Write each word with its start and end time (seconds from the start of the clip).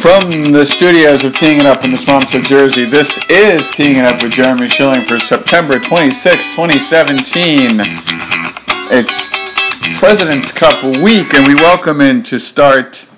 From 0.00 0.52
the 0.52 0.64
studios 0.64 1.24
of 1.24 1.36
Teeing 1.36 1.58
It 1.58 1.66
Up 1.66 1.84
in 1.84 1.90
the 1.90 1.98
Swamps 1.98 2.34
of 2.34 2.42
Jersey, 2.44 2.86
this 2.86 3.18
is 3.28 3.68
Teeing 3.72 3.96
It 3.96 4.06
Up 4.06 4.22
with 4.22 4.32
Jeremy 4.32 4.66
Schilling 4.66 5.02
for 5.02 5.18
September 5.18 5.78
26, 5.78 6.56
2017. 6.56 7.80
It's 8.90 9.98
President's 10.00 10.52
Cup 10.52 10.82
week, 11.02 11.34
and 11.34 11.46
we 11.46 11.54
welcome 11.54 12.00
in 12.00 12.22
to 12.22 12.38
start 12.38 13.10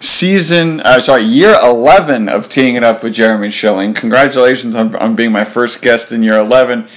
season, 0.00 0.80
uh, 0.80 1.02
sorry, 1.02 1.24
year 1.24 1.54
11 1.62 2.30
of 2.30 2.48
Teeing 2.48 2.74
It 2.76 2.82
Up 2.82 3.02
with 3.02 3.12
Jeremy 3.12 3.50
Schilling. 3.50 3.92
Congratulations 3.92 4.74
on, 4.74 4.96
on 4.96 5.14
being 5.14 5.32
my 5.32 5.44
first 5.44 5.82
guest 5.82 6.10
in 6.10 6.22
year 6.22 6.38
11 6.38 6.88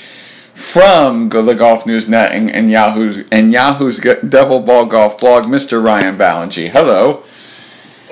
from 0.53 1.27
the 1.27 1.53
Golf 1.53 1.85
News 1.85 2.07
Net 2.07 2.31
and, 2.31 2.49
and 2.49 2.71
Yahoo's 2.71 3.25
and 3.33 3.51
Yahoo's 3.51 3.99
Devil 3.99 4.61
Ball 4.61 4.85
Golf 4.85 5.17
blog, 5.17 5.43
Mr. 5.43 5.83
Ryan 5.83 6.17
Ballengee. 6.17 6.69
Hello. 6.69 7.25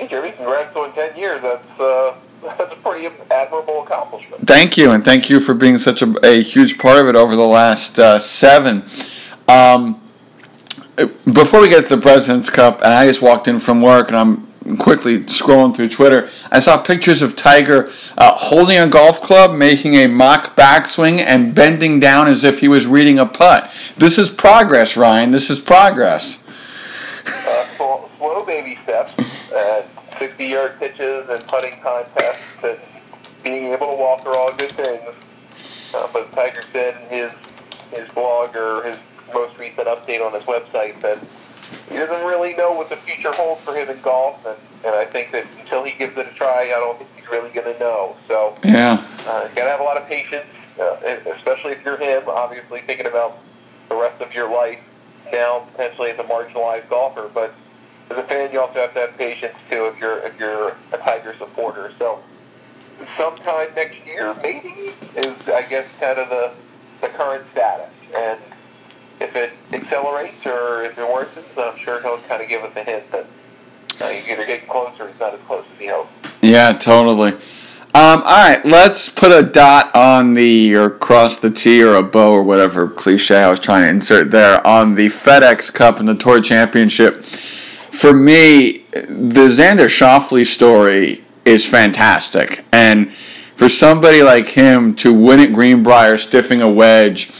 Hey, 0.00 0.08
Jeremy. 0.08 0.32
Congrats 0.32 0.74
on 0.76 0.94
10 0.94 1.18
years. 1.18 1.42
That's, 1.42 1.78
uh, 1.78 2.14
that's 2.42 2.72
a 2.72 2.76
pretty 2.76 3.14
admirable 3.30 3.82
accomplishment. 3.82 4.46
Thank 4.46 4.78
you, 4.78 4.92
and 4.92 5.04
thank 5.04 5.28
you 5.28 5.40
for 5.40 5.52
being 5.52 5.76
such 5.76 6.00
a, 6.00 6.14
a 6.26 6.40
huge 6.40 6.78
part 6.78 6.96
of 6.96 7.06
it 7.06 7.16
over 7.16 7.36
the 7.36 7.46
last 7.46 7.98
uh, 7.98 8.18
seven. 8.18 8.84
Um, 9.46 10.00
before 11.30 11.60
we 11.60 11.68
get 11.68 11.86
to 11.88 11.96
the 11.96 12.00
President's 12.00 12.48
Cup, 12.48 12.80
and 12.80 12.94
I 12.94 13.06
just 13.06 13.20
walked 13.20 13.46
in 13.46 13.58
from 13.58 13.82
work, 13.82 14.08
and 14.08 14.16
I'm 14.16 14.78
quickly 14.78 15.18
scrolling 15.20 15.76
through 15.76 15.90
Twitter, 15.90 16.30
I 16.50 16.60
saw 16.60 16.82
pictures 16.82 17.20
of 17.20 17.36
Tiger 17.36 17.90
uh, 18.16 18.34
holding 18.36 18.78
a 18.78 18.88
golf 18.88 19.20
club, 19.20 19.54
making 19.54 19.96
a 19.96 20.06
mock 20.06 20.56
backswing, 20.56 21.18
and 21.18 21.54
bending 21.54 22.00
down 22.00 22.26
as 22.26 22.42
if 22.42 22.60
he 22.60 22.68
was 22.68 22.86
reading 22.86 23.18
a 23.18 23.26
putt. 23.26 23.70
This 23.98 24.18
is 24.18 24.30
progress, 24.30 24.96
Ryan. 24.96 25.30
This 25.30 25.50
is 25.50 25.60
progress. 25.60 26.46
Uh, 27.26 27.64
slow, 27.76 28.10
slow 28.16 28.46
baby 28.46 28.78
steps, 28.82 29.12
60 30.20 30.46
yard 30.46 30.78
pitches, 30.78 31.28
and 31.28 31.44
putting 31.48 31.80
contests, 31.80 32.62
and 32.62 32.78
being 33.42 33.72
able 33.72 33.88
to 33.88 33.96
walk 33.96 34.24
are 34.26 34.36
all 34.36 34.52
good 34.52 34.70
things. 34.72 35.14
Uh, 35.92 36.06
but 36.12 36.30
Tiger 36.32 36.62
said 36.72 37.02
in 37.02 37.08
his 37.08 37.32
his 37.90 38.08
blog 38.10 38.54
or 38.54 38.84
his 38.84 38.96
most 39.34 39.58
recent 39.58 39.88
update 39.88 40.24
on 40.24 40.32
his 40.32 40.44
website 40.44 41.00
that 41.00 41.18
he 41.88 41.96
doesn't 41.96 42.24
really 42.24 42.54
know 42.54 42.72
what 42.72 42.88
the 42.88 42.96
future 42.96 43.32
holds 43.32 43.60
for 43.62 43.74
him 43.74 43.88
in 43.88 44.00
golf, 44.00 44.44
and, 44.46 44.56
and 44.84 44.94
I 44.94 45.04
think 45.06 45.32
that 45.32 45.46
until 45.58 45.84
he 45.84 45.92
gives 45.92 46.16
it 46.16 46.26
a 46.26 46.34
try, 46.34 46.64
I 46.66 46.78
don't 46.78 46.98
think 46.98 47.10
he's 47.16 47.28
really 47.30 47.50
going 47.50 47.72
to 47.72 47.78
know. 47.80 48.16
So, 48.28 48.56
yeah, 48.62 49.04
uh, 49.26 49.48
got 49.48 49.54
to 49.54 49.70
have 49.70 49.80
a 49.80 49.84
lot 49.84 49.96
of 49.96 50.06
patience, 50.06 50.46
uh, 50.78 50.96
especially 51.36 51.72
if 51.72 51.84
you're 51.84 51.96
him. 51.96 52.24
Obviously, 52.28 52.82
thinking 52.82 53.06
about 53.06 53.38
the 53.88 53.96
rest 53.96 54.20
of 54.20 54.32
your 54.32 54.50
life 54.50 54.78
now, 55.32 55.66
potentially 55.72 56.10
as 56.10 56.18
a 56.18 56.24
marginalized 56.24 56.88
golfer, 56.88 57.30
but 57.32 57.54
as 58.10 58.18
a 58.18 58.22
fan, 58.24 58.52
you 58.52 58.60
also 58.60 58.80
have 58.80 58.94
to 58.94 59.00
have 59.00 59.16
patience 59.16 59.54
too 59.70 59.86
if 59.86 59.98
you're 59.98 60.18
if 60.20 60.38
you're 60.38 60.76
a 60.92 60.98
Tiger 60.98 61.34
supporter. 61.38 61.92
So, 61.98 62.20
sometime 63.16 63.68
next 63.76 64.04
year, 64.04 64.34
maybe 64.42 64.92
is 65.16 65.48
I 65.48 65.62
guess 65.68 65.86
kind 66.00 66.18
of 66.18 66.28
the 66.28 66.52
the 67.00 67.08
current 67.08 67.46
status, 67.52 67.90
and 68.18 68.40
if 69.20 69.36
it 69.36 69.52
accelerates 69.72 70.44
or 70.44 70.82
if 70.82 70.98
it 70.98 71.06
worsens, 71.06 71.56
I'm 71.56 71.78
sure 71.78 72.00
he'll 72.02 72.18
kind 72.18 72.42
of 72.42 72.48
give 72.48 72.62
us 72.62 72.74
a 72.74 72.82
hint 72.82 73.10
that 73.12 73.26
uh, 74.00 74.08
you're 74.08 74.34
either 74.34 74.46
getting 74.46 74.68
closer 74.68 75.04
or 75.04 75.08
he's 75.08 75.20
not 75.20 75.34
as 75.34 75.40
close 75.40 75.64
as 75.72 75.78
he 75.78 75.86
hopes. 75.86 76.10
Yeah, 76.40 76.72
totally. 76.72 77.32
Um, 77.92 78.22
all 78.22 78.48
right, 78.48 78.64
let's 78.64 79.08
put 79.08 79.32
a 79.32 79.42
dot 79.42 79.94
on 79.96 80.34
the 80.34 80.74
or 80.76 80.90
cross 80.90 81.36
the 81.36 81.50
T 81.50 81.82
or 81.82 81.96
a 81.96 82.02
bow 82.02 82.32
or 82.32 82.42
whatever 82.42 82.88
cliche 82.88 83.42
I 83.42 83.50
was 83.50 83.58
trying 83.58 83.82
to 83.82 83.88
insert 83.88 84.30
there 84.30 84.64
on 84.64 84.94
the 84.94 85.08
FedEx 85.08 85.74
Cup 85.74 85.98
and 85.98 86.08
the 86.08 86.14
Tour 86.14 86.40
Championship. 86.40 87.24
For 87.92 88.12
me, 88.12 88.84
the 88.92 89.48
Xander 89.48 89.88
Schauffele 89.88 90.46
story 90.46 91.24
is 91.44 91.66
fantastic, 91.66 92.64
and 92.72 93.12
for 93.12 93.68
somebody 93.68 94.22
like 94.22 94.46
him 94.46 94.94
to 94.96 95.12
win 95.12 95.40
at 95.40 95.52
Greenbrier, 95.52 96.16
stiffing 96.16 96.62
a 96.62 96.70
wedge 96.70 97.30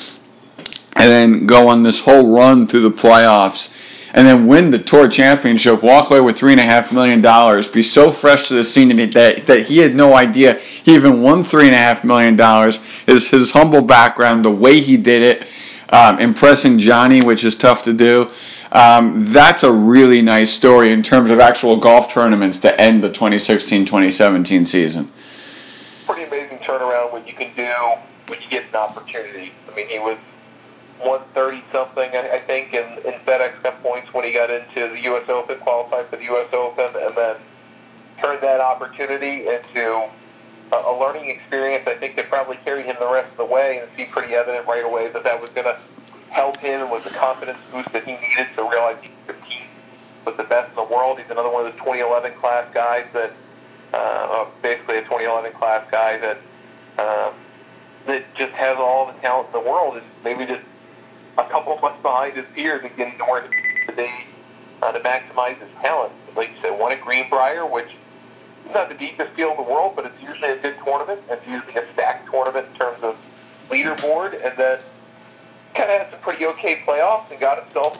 and 0.97 1.09
then 1.09 1.47
go 1.47 1.69
on 1.69 1.83
this 1.83 2.03
whole 2.03 2.37
run 2.37 2.67
through 2.67 2.83
the 2.83 2.91
playoffs 2.91 3.75
and 4.13 4.27
then 4.27 4.47
win 4.47 4.71
the 4.71 4.79
tour 4.79 5.09
championship, 5.09 5.83
walk 5.83 6.11
away 6.11 6.21
with 6.21 6.37
three 6.37 6.53
and 6.53 6.61
a 6.61 6.65
half 6.65 6.93
million 6.93 7.21
dollars, 7.21 7.69
be 7.69 7.83
so 7.83 8.11
fresh 8.11 8.49
to 8.49 8.55
the 8.55 8.65
scene 8.65 8.89
that, 8.89 9.47
that 9.47 9.67
he 9.67 9.79
had 9.79 9.95
no 9.95 10.15
idea 10.15 10.59
he 10.59 10.95
even 10.95 11.23
won 11.23 11.43
three 11.43 11.67
and 11.67 11.75
a 11.75 11.79
half 11.79 12.05
million 12.05 12.37
dollars. 12.37 12.77
His 13.05 13.31
his 13.31 13.53
humble 13.53 13.83
background, 13.83 14.45
the 14.45 14.51
way 14.51 14.81
he 14.81 14.97
did 14.97 15.23
it, 15.23 15.49
um, 15.91 16.19
impressing 16.19 16.79
Johnny, 16.79 17.23
which 17.23 17.45
is 17.45 17.57
tough 17.57 17.83
to 17.85 17.93
do. 17.93 18.31
Um, 18.73 19.33
that's 19.33 19.63
a 19.63 19.73
really 19.73 20.23
nice 20.23 20.53
story 20.53 20.93
in 20.93 21.03
terms 21.03 21.31
of 21.31 21.41
actual 21.41 21.77
golf 21.77 22.13
tournaments 22.13 22.59
to 22.59 22.81
end 22.81 23.03
the 23.03 23.11
2016-2017 23.11 24.69
season. 24.69 25.11
Pretty 26.07 26.25
amazing 26.25 26.59
turnaround 26.59 27.13
when 27.13 27.27
you 27.27 27.35
can 27.35 27.53
do 27.57 28.01
when 28.31 28.41
you 28.41 28.49
get 28.49 28.69
an 28.69 28.77
opportunity. 28.77 29.53
I 29.71 29.75
mean, 29.75 29.89
he 29.89 29.99
was 29.99 30.19
130 30.99 31.65
something, 31.73 32.11
I, 32.15 32.35
I 32.35 32.39
think, 32.39 32.73
in, 32.73 32.85
in 33.05 33.19
FedEx 33.21 33.61
Cup 33.63 33.83
points 33.83 34.15
when 34.15 34.25
he 34.25 34.33
got 34.33 34.51
into 34.51 34.89
the 34.89 35.01
U.S. 35.03 35.29
Open, 35.29 35.59
qualified 35.59 36.07
for 36.07 36.17
the 36.17 36.25
U.S. 36.25 36.53
Open, 36.53 36.89
and 36.95 37.17
then 37.17 37.37
turned 38.21 38.43
that 38.43 38.61
opportunity 38.61 39.49
into 39.49 40.09
a, 40.71 40.77
a 40.77 41.01
learning 41.01 41.29
experience. 41.29 41.89
I 41.89 41.95
think 41.97 42.15
that 42.17 42.29
probably 42.29 42.57
carried 42.59 42.87
him 42.87 42.97
the 43.01 43.11
rest 43.11 43.33
of 43.33 43.39
the 43.39 43.45
way, 43.47 43.79
and 43.79 43.89
see 43.97 44.05
pretty 44.05 44.35
evident 44.35 44.67
right 44.69 44.85
away 44.85 45.11
that 45.11 45.25
that 45.25 45.41
was 45.41 45.51
going 45.51 45.67
to 45.67 45.77
help 46.31 46.59
him 46.59 46.81
and 46.81 46.91
was 46.91 47.05
the 47.05 47.11
confidence 47.11 47.59
boost 47.73 47.93
that 47.93 48.05
he 48.05 48.13
needed 48.13 48.49
to 48.57 48.63
realize 48.63 48.97
he 49.03 49.09
could 49.27 49.37
compete 49.37 49.69
with 50.25 50.37
the 50.37 50.45
best 50.45 50.71
in 50.71 50.77
the 50.77 50.85
world. 50.85 51.19
He's 51.19 51.31
another 51.31 51.51
one 51.51 51.67
of 51.67 51.73
the 51.73 51.79
2011 51.79 52.35
class 52.39 52.73
guys 52.73 53.07
that, 53.13 53.33
uh, 53.93 54.47
basically 54.63 54.99
a 54.99 55.03
2011 55.03 55.53
class 55.53 55.87
guy 55.91 56.19
that. 56.19 56.39
Uh, 56.99 57.33
that 58.07 58.35
just 58.35 58.53
has 58.53 58.77
all 58.79 59.07
the 59.07 59.19
talent 59.21 59.49
in 59.49 59.53
the 59.53 59.71
world 59.71 59.97
and 59.97 60.05
maybe 60.25 60.47
just 60.47 60.63
a 61.39 61.45
couple 61.45 61.73
of 61.73 61.81
months 61.81 62.01
behind 62.03 62.37
his 62.37 62.47
peers 62.55 62.83
and 62.83 62.95
getting 62.97 63.17
to 63.19 63.25
where 63.25 63.49
today 63.87 64.27
uh, 64.83 64.93
to 64.93 65.01
maximize 65.01 65.59
his 65.59 65.69
talent. 65.81 66.13
Like 66.37 66.51
you 66.51 66.57
said, 66.63 66.79
won 66.79 66.93
at 66.93 67.01
Greenbrier, 67.01 67.67
which 67.67 67.89
is 68.67 68.75
not 68.75 68.89
the 68.89 68.95
deepest 68.95 69.33
field 69.35 69.59
in 69.59 69.65
the 69.65 69.71
world, 69.71 69.95
but 69.97 70.07
it's 70.07 70.23
usually 70.23 70.51
a 70.51 70.57
good 70.57 70.77
tournament. 70.85 71.21
It's 71.29 71.47
usually 71.47 71.75
a 71.75 71.85
stacked 71.93 72.31
tournament 72.31 72.69
in 72.73 72.79
terms 72.79 73.03
of 73.03 73.17
leaderboard, 73.69 74.33
and 74.45 74.57
then 74.57 74.79
kind 75.75 75.91
of 75.91 76.01
had 76.01 76.11
some 76.11 76.21
pretty 76.21 76.47
okay 76.47 76.83
playoffs 76.87 77.31
and 77.31 77.41
got 77.41 77.63
himself 77.63 77.99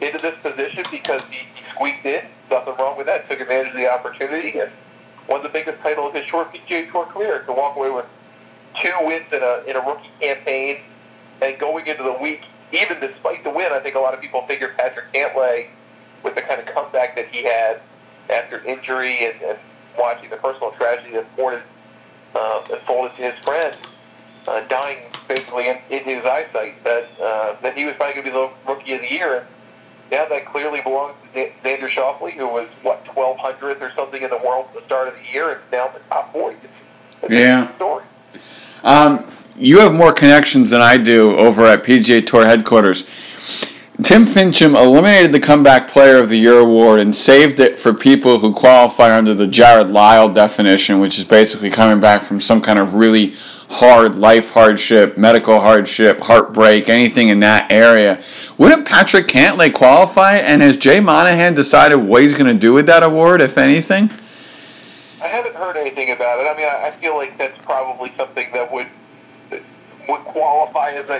into 0.00 0.18
this 0.18 0.38
position 0.40 0.84
because 0.90 1.22
he, 1.24 1.36
he 1.36 1.70
squeaked 1.74 2.04
in. 2.04 2.24
Nothing 2.50 2.74
wrong 2.78 2.96
with 2.96 3.06
that. 3.06 3.28
Took 3.28 3.40
advantage 3.40 3.72
of 3.72 3.78
the 3.78 3.88
opportunity 3.88 4.58
and 4.58 4.70
won 5.28 5.42
the 5.42 5.48
biggest 5.48 5.80
title 5.80 6.08
of 6.08 6.14
his 6.14 6.24
short 6.26 6.52
PGA 6.52 6.90
Tour 6.90 7.06
career 7.06 7.42
to 7.42 7.52
walk 7.52 7.76
away 7.76 7.90
with 7.90 8.06
two 8.82 8.92
wins 9.02 9.26
in 9.32 9.42
a 9.42 9.62
in 9.66 9.76
a 9.76 9.80
rookie 9.80 10.10
campaign 10.20 10.78
and 11.40 11.58
going 11.58 11.86
into 11.86 12.02
the 12.02 12.12
week 12.20 12.42
even 12.74 13.00
despite 13.00 13.44
the 13.44 13.50
win, 13.50 13.72
I 13.72 13.80
think 13.80 13.94
a 13.94 14.00
lot 14.00 14.14
of 14.14 14.20
people 14.20 14.42
figured 14.46 14.76
Patrick 14.76 15.12
Cantlay, 15.12 15.68
with 16.22 16.34
the 16.34 16.42
kind 16.42 16.60
of 16.60 16.66
comeback 16.66 17.14
that 17.16 17.28
he 17.28 17.44
had 17.44 17.80
after 18.30 18.64
injury 18.64 19.26
and, 19.26 19.40
and 19.42 19.58
watching 19.98 20.30
the 20.30 20.36
personal 20.36 20.72
tragedy 20.72 21.12
that 21.12 21.24
unfolded, 21.24 21.62
uh, 22.34 22.62
unfolded 22.72 23.16
to 23.16 23.30
his 23.30 23.38
friend, 23.44 23.76
uh, 24.46 24.60
dying 24.68 24.98
basically 25.28 25.68
in, 25.68 25.78
in 25.90 26.04
his 26.04 26.24
eyesight, 26.24 26.82
that 26.84 27.08
uh, 27.20 27.56
that 27.62 27.76
he 27.76 27.84
was 27.84 27.94
probably 27.96 28.22
going 28.22 28.26
to 28.26 28.30
be 28.30 28.36
the 28.36 28.72
rookie 28.72 28.94
of 28.94 29.00
the 29.00 29.10
year. 29.10 29.46
Now 30.10 30.28
that 30.28 30.46
clearly 30.46 30.80
belongs 30.82 31.14
to 31.32 31.50
Xander 31.64 31.88
Schauffele, 31.88 32.32
who 32.32 32.46
was 32.46 32.68
what 32.82 33.04
1200th 33.06 33.80
or 33.80 33.90
something 33.92 34.22
in 34.22 34.30
the 34.30 34.38
world 34.38 34.66
at 34.68 34.74
the 34.74 34.82
start 34.82 35.08
of 35.08 35.14
the 35.14 35.32
year, 35.32 35.52
and 35.52 35.60
now 35.72 35.88
in 35.88 35.94
the 35.94 36.00
top 36.10 36.32
40. 36.32 36.56
It's, 36.56 36.66
it's 37.22 37.32
yeah. 37.32 37.74
story. 37.76 38.04
Um, 38.82 39.32
you 39.56 39.78
have 39.80 39.94
more 39.94 40.12
connections 40.12 40.70
than 40.70 40.80
I 40.80 40.98
do 40.98 41.36
over 41.36 41.64
at 41.64 41.84
PGA 41.84 42.24
Tour 42.26 42.46
headquarters. 42.46 43.04
Tim 44.02 44.24
Finchem 44.24 44.76
eliminated 44.76 45.30
the 45.30 45.38
Comeback 45.38 45.88
Player 45.88 46.18
of 46.18 46.28
the 46.28 46.36
Year 46.36 46.58
award 46.58 46.98
and 46.98 47.14
saved 47.14 47.60
it 47.60 47.78
for 47.78 47.94
people 47.94 48.40
who 48.40 48.52
qualify 48.52 49.16
under 49.16 49.34
the 49.34 49.46
Jarrod 49.46 49.90
Lyle 49.90 50.28
definition, 50.28 50.98
which 50.98 51.16
is 51.16 51.24
basically 51.24 51.70
coming 51.70 52.00
back 52.00 52.22
from 52.22 52.40
some 52.40 52.60
kind 52.60 52.80
of 52.80 52.94
really 52.94 53.34
hard 53.74 54.16
life 54.16 54.50
hardship, 54.50 55.18
medical 55.18 55.60
hardship, 55.60 56.20
heartbreak, 56.20 56.88
anything 56.88 57.28
in 57.28 57.40
that 57.40 57.72
area. 57.72 58.22
Wouldn't 58.56 58.86
Patrick 58.86 59.26
Cantlay 59.26 59.72
qualify? 59.72 60.36
And 60.36 60.62
has 60.62 60.76
Jay 60.76 61.00
Monahan 61.00 61.54
decided 61.54 61.96
what 61.96 62.22
he's 62.22 62.34
going 62.34 62.52
to 62.52 62.58
do 62.58 62.72
with 62.72 62.86
that 62.86 63.02
award, 63.02 63.40
if 63.40 63.58
anything? 63.58 64.10
I 65.20 65.28
haven't 65.28 65.56
heard 65.56 65.76
anything 65.76 66.10
about 66.10 66.40
it. 66.40 66.48
I 66.48 66.56
mean, 66.56 66.66
I 66.66 66.90
feel 67.00 67.16
like 67.16 67.36
that's 67.38 67.56
probably 67.64 68.12
something 68.16 68.50
that 68.52 68.70
would 68.70 68.86
would 70.08 70.20
qualify 70.20 70.90
as 70.90 71.08
a 71.08 71.18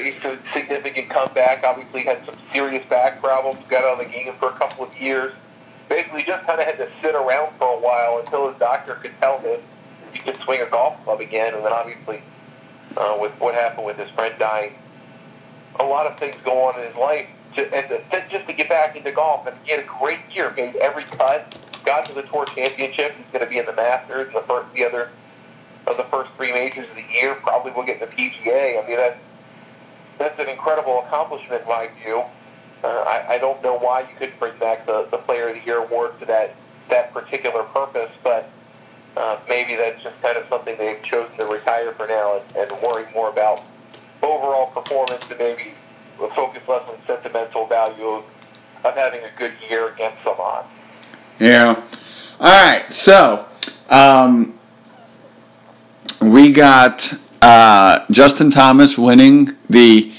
significant 0.52 1.08
comeback. 1.08 1.64
Obviously, 1.64 2.02
had 2.02 2.24
some 2.26 2.34
serious 2.52 2.86
back 2.88 3.20
problems, 3.20 3.58
got 3.68 3.84
out 3.84 3.98
of 4.00 4.06
the 4.06 4.12
game 4.12 4.32
for 4.34 4.50
a 4.50 4.52
couple 4.52 4.84
of 4.84 4.96
years. 4.98 5.32
Basically, 5.88 6.22
just 6.22 6.46
kind 6.46 6.60
of 6.60 6.66
had 6.66 6.76
to 6.78 6.88
sit 7.00 7.14
around 7.14 7.54
for 7.56 7.66
a 7.66 7.80
while 7.80 8.18
until 8.18 8.48
his 8.48 8.58
doctor 8.58 8.94
could 8.96 9.12
tell 9.20 9.38
him 9.38 9.60
he 10.12 10.18
could 10.18 10.36
swing 10.36 10.60
a 10.60 10.66
golf 10.66 11.02
club 11.04 11.20
again. 11.20 11.54
And 11.54 11.64
then, 11.64 11.72
obviously, 11.72 12.22
uh, 12.96 13.16
with 13.20 13.32
what 13.40 13.54
happened 13.54 13.86
with 13.86 13.96
his 13.96 14.10
friend 14.10 14.34
dying, 14.38 14.74
a 15.78 15.84
lot 15.84 16.06
of 16.06 16.18
things 16.18 16.36
go 16.44 16.64
on 16.64 16.80
in 16.80 16.86
his 16.86 16.96
life. 16.96 17.26
To, 17.56 17.74
and 17.74 17.88
to, 17.88 18.28
just 18.30 18.46
to 18.46 18.52
get 18.52 18.68
back 18.68 18.96
into 18.96 19.12
golf, 19.12 19.46
and 19.46 19.56
he 19.64 19.70
had 19.70 19.80
a 19.80 19.86
great 19.86 20.18
year, 20.32 20.52
made 20.56 20.74
every 20.76 21.04
cut, 21.04 21.56
got 21.84 22.06
to 22.06 22.12
the 22.12 22.22
Tour 22.22 22.46
Championship. 22.46 23.14
He's 23.16 23.26
going 23.32 23.44
to 23.44 23.48
be 23.48 23.58
in 23.58 23.66
the 23.66 23.72
Masters 23.72 24.26
and 24.28 24.36
the 24.36 24.40
first, 24.40 24.72
the 24.74 24.84
other 24.84 25.10
of 25.86 25.96
the 25.96 26.04
first 26.04 26.30
three 26.36 26.52
majors 26.52 26.88
of 26.88 26.96
the 26.96 27.04
year. 27.12 27.34
Probably 27.36 27.70
will 27.72 27.84
get 27.84 28.00
in 28.02 28.08
the 28.08 28.14
PGA. 28.14 28.82
I 28.82 28.88
mean, 28.88 28.96
that's 28.96 29.20
that's 30.18 30.38
an 30.38 30.48
incredible 30.48 31.04
accomplishment 31.04 31.62
in 31.62 31.68
my 31.68 31.88
view. 32.02 32.22
Uh, 32.82 32.88
I, 32.88 33.34
I 33.34 33.38
don't 33.38 33.62
know 33.62 33.78
why 33.78 34.00
you 34.00 34.14
couldn't 34.18 34.38
bring 34.38 34.58
back 34.58 34.86
the, 34.86 35.08
the 35.10 35.18
Player 35.18 35.48
of 35.48 35.56
the 35.56 35.64
Year 35.64 35.78
award 35.78 36.12
for 36.18 36.24
that 36.26 36.54
that 36.90 37.12
particular 37.12 37.62
purpose, 37.62 38.10
but 38.22 38.50
uh, 39.16 39.38
maybe 39.48 39.76
that's 39.76 40.02
just 40.02 40.20
kind 40.20 40.36
of 40.36 40.46
something 40.48 40.76
they've 40.76 41.02
chosen 41.02 41.36
to 41.38 41.46
retire 41.46 41.92
for 41.92 42.06
now 42.06 42.40
and, 42.40 42.70
and 42.70 42.82
worry 42.82 43.06
more 43.12 43.30
about 43.30 43.62
overall 44.22 44.66
performance 44.68 45.24
and 45.30 45.38
maybe 45.38 45.74
focus 46.16 46.62
less 46.68 46.82
on 46.88 46.96
sentimental 47.06 47.66
value 47.66 48.06
of, 48.06 48.24
of 48.84 48.94
having 48.94 49.20
a 49.22 49.30
good 49.38 49.52
year 49.68 49.92
against 49.92 50.22
some 50.22 50.36
odds. 50.38 50.68
Yeah. 51.38 51.82
All 52.40 52.64
right. 52.64 52.92
So 52.92 53.46
um, 53.88 54.58
we 56.20 56.52
got 56.52 57.12
uh, 57.42 58.04
Justin 58.10 58.50
Thomas 58.50 58.96
winning 58.98 59.56
the 59.68 60.12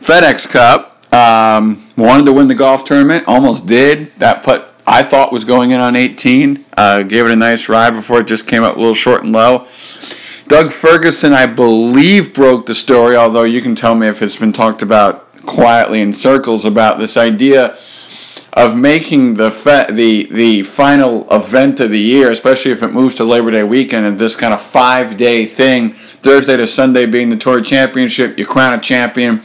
FedEx 0.00 0.48
Cup. 0.50 0.90
Um, 1.12 1.86
wanted 1.96 2.26
to 2.26 2.32
win 2.32 2.48
the 2.48 2.54
golf 2.54 2.84
tournament, 2.84 3.24
almost 3.28 3.66
did. 3.66 4.10
That 4.16 4.42
put 4.42 4.64
I 4.86 5.02
thought 5.02 5.32
was 5.32 5.44
going 5.44 5.70
in 5.70 5.80
on 5.80 5.96
18. 5.96 6.63
Uh, 6.76 7.02
gave 7.02 7.24
it 7.24 7.30
a 7.30 7.36
nice 7.36 7.68
ride 7.68 7.90
before 7.90 8.20
it 8.20 8.26
just 8.26 8.46
came 8.46 8.64
up 8.64 8.76
a 8.76 8.78
little 8.78 8.94
short 8.94 9.22
and 9.22 9.32
low. 9.32 9.66
Doug 10.48 10.72
Ferguson, 10.72 11.32
I 11.32 11.46
believe, 11.46 12.34
broke 12.34 12.66
the 12.66 12.74
story, 12.74 13.16
although 13.16 13.44
you 13.44 13.62
can 13.62 13.74
tell 13.74 13.94
me 13.94 14.08
if 14.08 14.20
it's 14.20 14.36
been 14.36 14.52
talked 14.52 14.82
about 14.82 15.24
quietly 15.42 16.00
in 16.00 16.12
circles 16.12 16.64
about 16.64 16.98
this 16.98 17.16
idea 17.16 17.76
of 18.52 18.76
making 18.76 19.34
the 19.34 19.50
fe- 19.50 19.86
the 19.90 20.28
the 20.30 20.62
final 20.62 21.26
event 21.30 21.80
of 21.80 21.90
the 21.90 21.98
year, 21.98 22.30
especially 22.30 22.70
if 22.70 22.82
it 22.82 22.92
moves 22.92 23.14
to 23.16 23.24
Labor 23.24 23.50
Day 23.50 23.64
weekend, 23.64 24.06
and 24.06 24.18
this 24.18 24.36
kind 24.36 24.54
of 24.54 24.60
five 24.60 25.16
day 25.16 25.44
thing, 25.44 25.92
Thursday 25.92 26.56
to 26.56 26.66
Sunday 26.66 27.06
being 27.06 27.30
the 27.30 27.36
Tour 27.36 27.60
Championship, 27.60 28.38
you 28.38 28.46
crown 28.46 28.78
a 28.78 28.80
champion. 28.80 29.42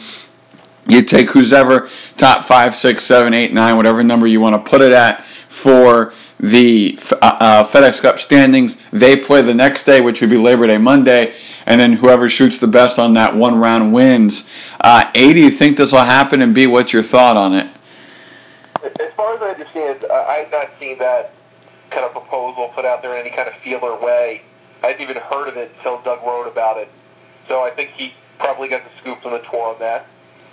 You 0.88 1.04
take 1.04 1.30
who's 1.30 1.54
ever 1.54 1.88
top 2.18 2.44
five, 2.44 2.76
six, 2.76 3.04
seven, 3.04 3.34
eight, 3.34 3.54
nine, 3.54 3.78
whatever 3.78 4.04
number 4.04 4.26
you 4.26 4.42
want 4.42 4.56
to 4.56 4.70
put 4.70 4.82
it 4.82 4.92
at 4.92 5.24
for 5.24 6.14
the 6.40 6.98
uh, 7.22 7.38
uh, 7.40 7.64
FedEx 7.64 8.02
Cup 8.02 8.20
standings. 8.20 8.78
They 8.92 9.18
play 9.18 9.42
the 9.42 9.54
next 9.54 9.84
day, 9.84 10.02
which 10.02 10.22
would 10.22 10.30
be 10.30 10.38
Labor 10.38 10.68
Day 10.68 10.78
Monday, 10.78 11.34
and 11.66 11.80
then 11.80 11.94
whoever 11.94 12.30
shoots 12.30 12.58
the 12.58 12.68
best 12.68 12.98
on 12.98 13.14
that 13.16 13.36
one 13.36 13.60
round 13.60 13.94
wins. 13.94 14.50
Uh, 14.80 15.12
a, 15.14 15.34
do 15.34 15.40
you 15.40 15.50
think 15.50 15.78
this 15.78 15.92
will 15.92 16.00
happen? 16.00 16.42
And 16.42 16.56
B, 16.56 16.66
what's 16.66 16.94
your 16.94 17.04
thought 17.04 17.36
on 17.36 17.54
it? 17.54 17.68
As 18.84 19.14
far 19.16 19.36
as 19.36 19.42
I 19.42 19.50
understand, 19.50 20.06
I've 20.10 20.52
not 20.52 20.70
seen 20.80 20.98
that 21.00 21.34
kind 21.92 22.06
of 22.06 22.12
proposal 22.14 22.72
put 22.74 22.86
out 22.86 23.02
there 23.02 23.16
in 23.16 23.26
any 23.26 23.36
kind 23.36 23.50
of 23.50 23.56
feeler 23.56 24.00
way. 24.00 24.42
I 24.82 24.88
hadn't 24.88 25.02
even 25.02 25.18
heard 25.18 25.50
of 25.50 25.58
it 25.58 25.72
until 25.78 26.02
Doug 26.02 26.24
wrote 26.24 26.48
about 26.48 26.78
it. 26.78 26.90
So 27.48 27.62
I 27.62 27.72
think 27.72 27.90
he 27.92 28.14
probably 28.38 28.70
got 28.70 28.84
the 28.84 28.90
scoop 29.02 29.26
on 29.26 29.34
the 29.34 29.40
tour 29.40 29.74
on 29.74 29.80
that. 29.80 30.04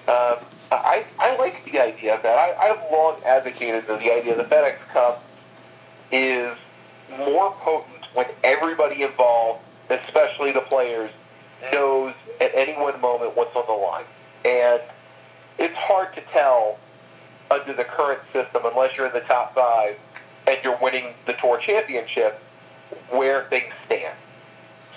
Um, 0.08 0.44
I, 0.72 1.04
I 1.18 1.36
like 1.36 1.64
the 1.64 1.78
idea 1.78 2.16
of 2.16 2.22
that. 2.22 2.36
I, 2.36 2.70
I've 2.70 2.90
long 2.90 3.20
advocated 3.24 3.86
the 3.86 4.12
idea 4.12 4.36
of 4.36 4.38
the 4.38 4.56
FedEx 4.56 4.78
Cup 4.88 5.22
is 6.12 6.56
more 7.10 7.52
potent 7.52 8.04
when 8.14 8.26
everybody 8.42 9.02
involved, 9.02 9.62
especially 9.90 10.52
the 10.52 10.60
players, 10.60 11.10
knows 11.72 12.14
at 12.40 12.54
any 12.54 12.74
one 12.74 13.00
moment 13.00 13.36
what's 13.36 13.54
on 13.56 13.64
the 13.66 13.72
line. 13.72 14.04
And 14.44 14.80
it's 15.58 15.74
hard 15.74 16.14
to 16.14 16.20
tell 16.32 16.78
under 17.50 17.72
the 17.72 17.84
current 17.84 18.20
system, 18.32 18.62
unless 18.64 18.96
you're 18.96 19.06
in 19.06 19.12
the 19.12 19.20
top 19.20 19.54
five 19.54 19.96
and 20.46 20.58
you're 20.62 20.78
winning 20.80 21.14
the 21.26 21.32
tour 21.34 21.58
championship, 21.58 22.40
where 23.10 23.44
things 23.44 23.72
stand. 23.86 24.14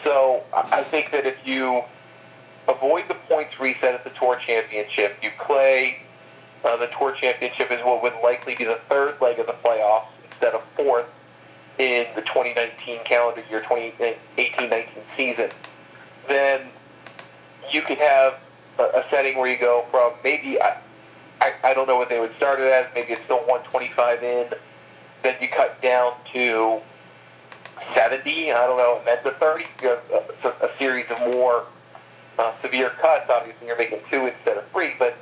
So 0.03 0.44
I 0.53 0.83
think 0.83 1.11
that 1.11 1.25
if 1.25 1.45
you 1.45 1.83
avoid 2.69 3.07
the 3.07 3.15
points 3.15 3.59
reset 3.59 3.95
at 3.95 4.03
the 4.03 4.11
Tour 4.11 4.38
Championship. 4.45 5.17
You 5.21 5.31
play 5.39 6.00
uh, 6.63 6.77
the 6.77 6.88
Tour 6.88 7.13
Championship 7.13 7.71
is 7.71 7.79
what 7.83 8.03
would 8.03 8.13
likely 8.23 8.56
be 8.56 8.65
the 8.65 8.79
third 8.88 9.19
leg 9.21 9.39
of 9.39 9.47
the 9.47 9.53
playoffs 9.53 10.07
instead 10.39 10.53
of 10.53 10.63
fourth 10.75 11.07
in 11.77 12.06
the 12.15 12.21
2019 12.21 13.03
calendar 13.03 13.44
year, 13.50 13.62
2018-19 13.62 14.88
season. 15.18 15.50
Then 16.27 16.68
you 17.71 17.81
could 17.81 17.97
have 17.97 18.39
a, 18.77 18.83
a 18.83 19.06
setting 19.09 19.38
where 19.38 19.51
you 19.51 19.59
go 19.59 19.86
from 19.91 20.13
maybe 20.24 20.62
I, 20.62 20.77
I, 21.41 21.53
I 21.63 21.74
don't 21.74 21.88
know 21.88 21.97
what 21.97 22.09
they 22.09 22.19
would 22.19 22.36
start 22.38 22.59
it 22.59 22.71
as. 22.71 22.88
Maybe 22.94 23.13
it's 23.13 23.24
still 23.24 23.39
125 23.39 24.24
in. 24.24 24.47
Then 25.24 25.36
you 25.41 25.50
cut 25.50 25.81
down 25.81 26.13
to 26.33 26.80
70. 27.94 28.51
I 28.51 28.65
don't 28.65 28.77
know, 28.77 28.97
and 29.00 29.07
then 29.07 29.24
to 29.24 29.31
30. 29.38 29.65
You 29.81 29.89
have 29.89 30.01
a, 30.44 30.65
a 30.65 30.77
series 30.77 31.06
of 31.09 31.19
more 31.33 31.65
uh, 32.38 32.53
severe 32.62 32.92
cuts, 33.01 33.30
obviously 33.30 33.68
you're 33.68 33.77
making 33.77 34.00
two 34.09 34.25
instead 34.25 34.57
of 34.57 34.65
three, 34.71 34.94
but 34.97 35.18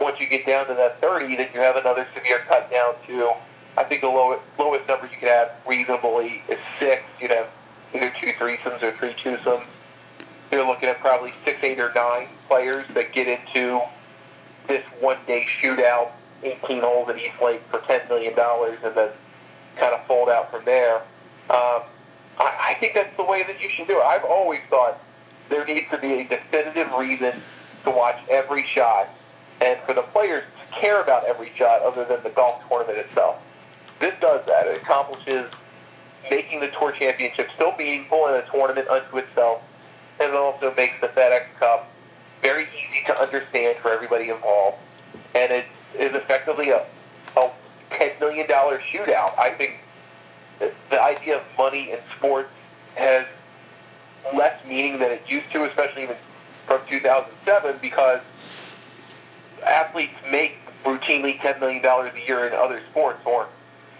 once 0.00 0.18
you 0.18 0.26
get 0.28 0.44
down 0.44 0.66
to 0.66 0.74
that 0.74 1.00
30, 1.00 1.36
then 1.36 1.48
you 1.54 1.60
have 1.60 1.76
another 1.76 2.06
severe 2.14 2.40
cut 2.48 2.68
down 2.68 2.94
to, 3.06 3.32
I 3.78 3.84
think 3.84 4.00
the 4.00 4.08
lowest, 4.08 4.42
lowest 4.58 4.88
number 4.88 5.06
you 5.06 5.16
could 5.16 5.28
have 5.28 5.52
reasonably 5.64 6.42
is 6.48 6.58
six. 6.80 7.04
You'd 7.20 7.30
have 7.30 7.46
either 7.94 8.12
two 8.20 8.32
threesomes 8.32 8.82
or 8.82 8.90
three 8.96 9.12
twosomes. 9.12 9.66
You're 10.50 10.66
looking 10.66 10.88
at 10.88 10.98
probably 10.98 11.32
six, 11.44 11.62
eight, 11.62 11.78
or 11.78 11.92
nine 11.94 12.26
players 12.48 12.86
that 12.94 13.12
get 13.12 13.28
into 13.28 13.80
this 14.66 14.84
one-day 14.98 15.46
shootout, 15.62 16.10
18 16.42 16.80
holes 16.80 17.08
at 17.08 17.18
East 17.18 17.40
Lake 17.40 17.62
for 17.70 17.78
$10 17.78 18.08
million, 18.08 18.34
and 18.36 18.94
then 18.96 19.10
kind 19.76 19.94
of 19.94 20.04
fold 20.06 20.28
out 20.28 20.50
from 20.50 20.64
there. 20.64 20.96
Um, 21.48 21.82
I, 22.36 22.70
I 22.70 22.76
think 22.80 22.94
that's 22.94 23.16
the 23.16 23.22
way 23.22 23.44
that 23.46 23.60
you 23.60 23.70
should 23.70 23.86
do 23.86 24.00
it. 24.00 24.02
I've 24.02 24.24
always 24.24 24.60
thought 24.68 24.98
there 25.50 25.64
needs 25.64 25.88
to 25.92 25.98
be 25.98 26.14
a 26.14 26.24
definitive 26.24 26.90
reason 26.94 27.32
to 27.84 27.90
watch 27.90 28.18
every 28.28 28.66
shot 28.66 29.08
and 29.60 29.78
for 29.86 29.94
the 29.94 30.02
players 30.02 30.42
to 30.66 30.74
care 30.74 31.00
about 31.00 31.26
every 31.26 31.52
shot 31.54 31.82
other 31.82 32.04
than 32.04 32.24
the 32.24 32.30
golf 32.30 32.60
tournament 32.68 32.98
itself. 32.98 33.40
This 34.00 34.14
does 34.20 34.44
that. 34.46 34.66
It 34.66 34.82
accomplishes 34.82 35.50
making 36.30 36.60
the 36.60 36.68
Tour 36.68 36.92
Championship 36.92 37.48
still 37.54 37.76
meaningful 37.76 38.28
in 38.28 38.34
a 38.34 38.42
tournament 38.50 38.88
unto 38.88 39.18
itself, 39.18 39.62
and 40.20 40.30
it 40.30 40.36
also 40.36 40.74
makes 40.76 41.00
the 41.00 41.08
FedEx 41.08 41.46
Cup 41.58 41.90
very 42.42 42.64
easy 42.64 43.04
to 43.06 43.20
understand 43.20 43.76
for 43.78 43.92
everybody 43.92 44.30
involved. 44.30 44.78
And 45.34 45.50
it 45.50 45.66
is 45.98 46.14
effectively 46.14 46.70
a, 46.70 46.84
a 47.36 47.50
$10 47.90 48.20
million 48.20 48.46
shootout. 48.46 49.38
I 49.38 49.54
think 49.56 49.80
the 50.90 51.02
idea 51.02 51.38
of 51.38 51.42
money 51.56 51.92
in 51.92 51.98
sports 52.16 52.50
has 52.96 53.26
less 54.34 54.64
meaning 54.66 54.98
than 54.98 55.12
it 55.12 55.22
used 55.28 55.50
to, 55.52 55.64
especially 55.64 56.04
even 56.04 56.16
from 56.66 56.80
2007, 56.88 57.78
because 57.80 58.20
athletes 59.66 60.14
make 60.30 60.58
routinely 60.84 61.38
$10 61.38 61.60
million 61.60 61.84
a 61.84 62.26
year 62.26 62.46
in 62.46 62.52
other 62.52 62.80
sports. 62.90 63.20
Or, 63.24 63.48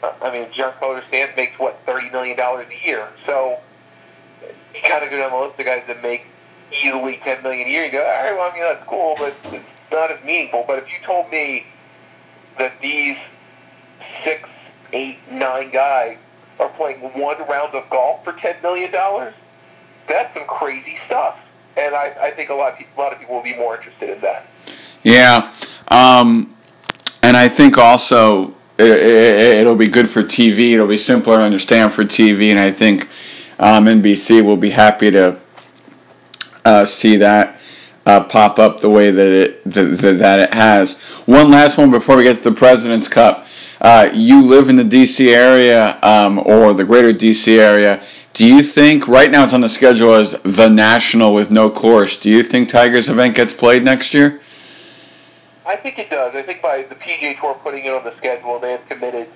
I 0.03 0.33
mean, 0.33 0.47
Giancarlo 0.51 1.05
Stanton 1.07 1.37
makes, 1.37 1.59
what, 1.59 1.85
$30 1.87 2.13
million 2.13 2.39
a 2.39 2.87
year. 2.87 3.09
So 3.27 3.59
you 4.75 4.81
kind 4.83 5.05
of 5.05 5.11
go 5.11 5.19
down 5.19 5.31
the 5.33 5.47
list 5.47 5.59
of 5.59 5.67
guys 5.67 5.85
that 5.89 6.03
make 6.03 6.27
easily 6.73 7.21
10 7.23 7.43
million 7.43 7.67
a 7.67 7.71
year. 7.71 7.85
You 7.85 7.93
go, 7.93 7.99
all 8.01 8.25
right, 8.25 8.37
well, 8.37 8.51
I 8.51 8.55
mean, 8.55 8.63
that's 8.63 8.87
cool, 8.87 9.15
but 9.19 9.35
it's 9.53 9.65
not 9.91 10.11
as 10.11 10.23
meaningful. 10.25 10.65
But 10.67 10.79
if 10.79 10.89
you 10.89 10.99
told 11.05 11.31
me 11.31 11.67
that 12.59 12.81
these 12.81 13.17
six, 14.25 14.49
eight, 14.93 15.19
nine 15.31 15.71
guys 15.71 16.19
are 16.61 16.69
playing 16.71 17.01
one 17.01 17.39
round 17.49 17.75
of 17.75 17.89
golf 17.91 18.25
for 18.25 18.33
$10 18.33 18.63
million, 18.63 18.93
that's 20.09 20.35
some 20.35 20.47
crazy 20.47 20.99
stuff. 21.07 21.39
And 21.77 21.95
I, 21.95 22.15
I 22.21 22.31
think 22.33 22.51
a 22.51 22.55
lot 22.55 22.73
of 22.73 22.79
people, 22.79 22.93
a 22.97 23.01
lot 23.03 23.13
of 23.13 23.19
people 23.19 23.37
will 23.37 23.43
be 23.43 23.55
more 23.55 23.77
interested 23.77 24.11
in 24.11 24.21
that. 24.23 24.47
Yeah, 25.05 25.53
um, 25.89 26.55
and 27.23 27.37
I 27.37 27.49
think 27.49 27.79
also 27.79 28.55
it, 28.79 29.67
will 29.67 29.75
it, 29.75 29.79
be 29.79 29.89
good 29.89 30.09
for 30.09 30.23
TV. 30.23 30.73
It'll 30.73 30.87
be 30.87 30.99
simpler 30.99 31.39
to 31.39 31.43
understand 31.43 31.93
for 31.93 32.05
TV, 32.05 32.51
and 32.51 32.59
I 32.59 32.71
think 32.71 33.09
um, 33.59 33.87
NBC 33.87 34.45
will 34.45 34.57
be 34.57 34.71
happy 34.71 35.11
to 35.11 35.39
uh, 36.65 36.85
see 36.85 37.17
that 37.17 37.59
uh, 38.07 38.25
pop 38.25 38.59
up 38.59 38.81
the 38.81 38.89
way 38.89 39.11
that 39.11 39.29
it 39.29 39.65
the, 39.65 39.85
that 39.85 40.41
it 40.41 40.55
has. 40.55 40.99
One 41.27 41.51
last 41.51 41.77
one 41.77 41.91
before 41.91 42.17
we 42.17 42.23
get 42.23 42.39
to 42.39 42.51
the 42.51 42.57
President's 42.57 43.09
Cup. 43.09 43.47
Uh, 43.81 44.11
you 44.13 44.43
live 44.43 44.69
in 44.69 44.77
the 44.77 44.83
DC 44.83 45.33
area 45.33 46.01
um, 46.03 46.39
or 46.39 46.73
the 46.75 46.85
greater 46.85 47.13
DC 47.13 47.59
area. 47.59 48.03
Do 48.33 48.47
you 48.47 48.63
think 48.63 49.07
right 49.07 49.31
now 49.31 49.45
it's 49.45 49.53
on 49.53 49.61
the 49.61 49.69
schedule 49.69 50.15
as 50.15 50.33
the 50.43 50.69
national 50.69 51.35
with 51.35 51.51
no 51.51 51.71
course? 51.71 52.19
Do 52.19 52.31
you 52.31 52.43
think 52.43 52.69
Tiger's 52.69 53.09
event 53.09 53.37
gets 53.37 53.53
played 53.53 53.85
next 53.85 54.15
year? 54.15 54.41
I 55.69 55.77
think 55.77 55.99
it 55.99 56.09
does. 56.09 56.35
I 56.35 56.43
think 56.43 56.63
by 56.63 56.85
the 56.85 56.95
PGA 56.95 57.39
Tour 57.39 57.53
putting 57.53 57.85
it 57.85 57.93
on 57.93 58.03
the 58.03 58.17
schedule, 58.17 58.59
they 58.59 58.73
have 58.73 58.89
committed, 58.89 59.29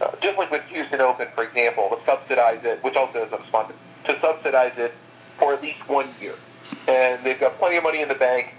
uh, 0.00 0.12
just 0.22 0.38
like 0.38 0.50
with 0.50 0.62
Houston 0.64 1.02
Open, 1.02 1.28
for 1.34 1.44
example, 1.44 1.90
to 1.90 2.02
subsidize 2.06 2.64
it, 2.64 2.82
which 2.82 2.96
also 2.96 3.26
is 3.26 3.32
a 3.32 3.36
to 3.36 4.18
subsidize 4.18 4.78
it 4.78 4.94
for 5.36 5.52
at 5.52 5.60
least 5.60 5.86
one 5.86 6.08
year. 6.22 6.36
And 6.88 7.22
they've 7.22 7.38
got 7.38 7.58
plenty 7.58 7.76
of 7.76 7.82
money 7.82 8.00
in 8.00 8.08
the 8.08 8.14
bank. 8.14 8.54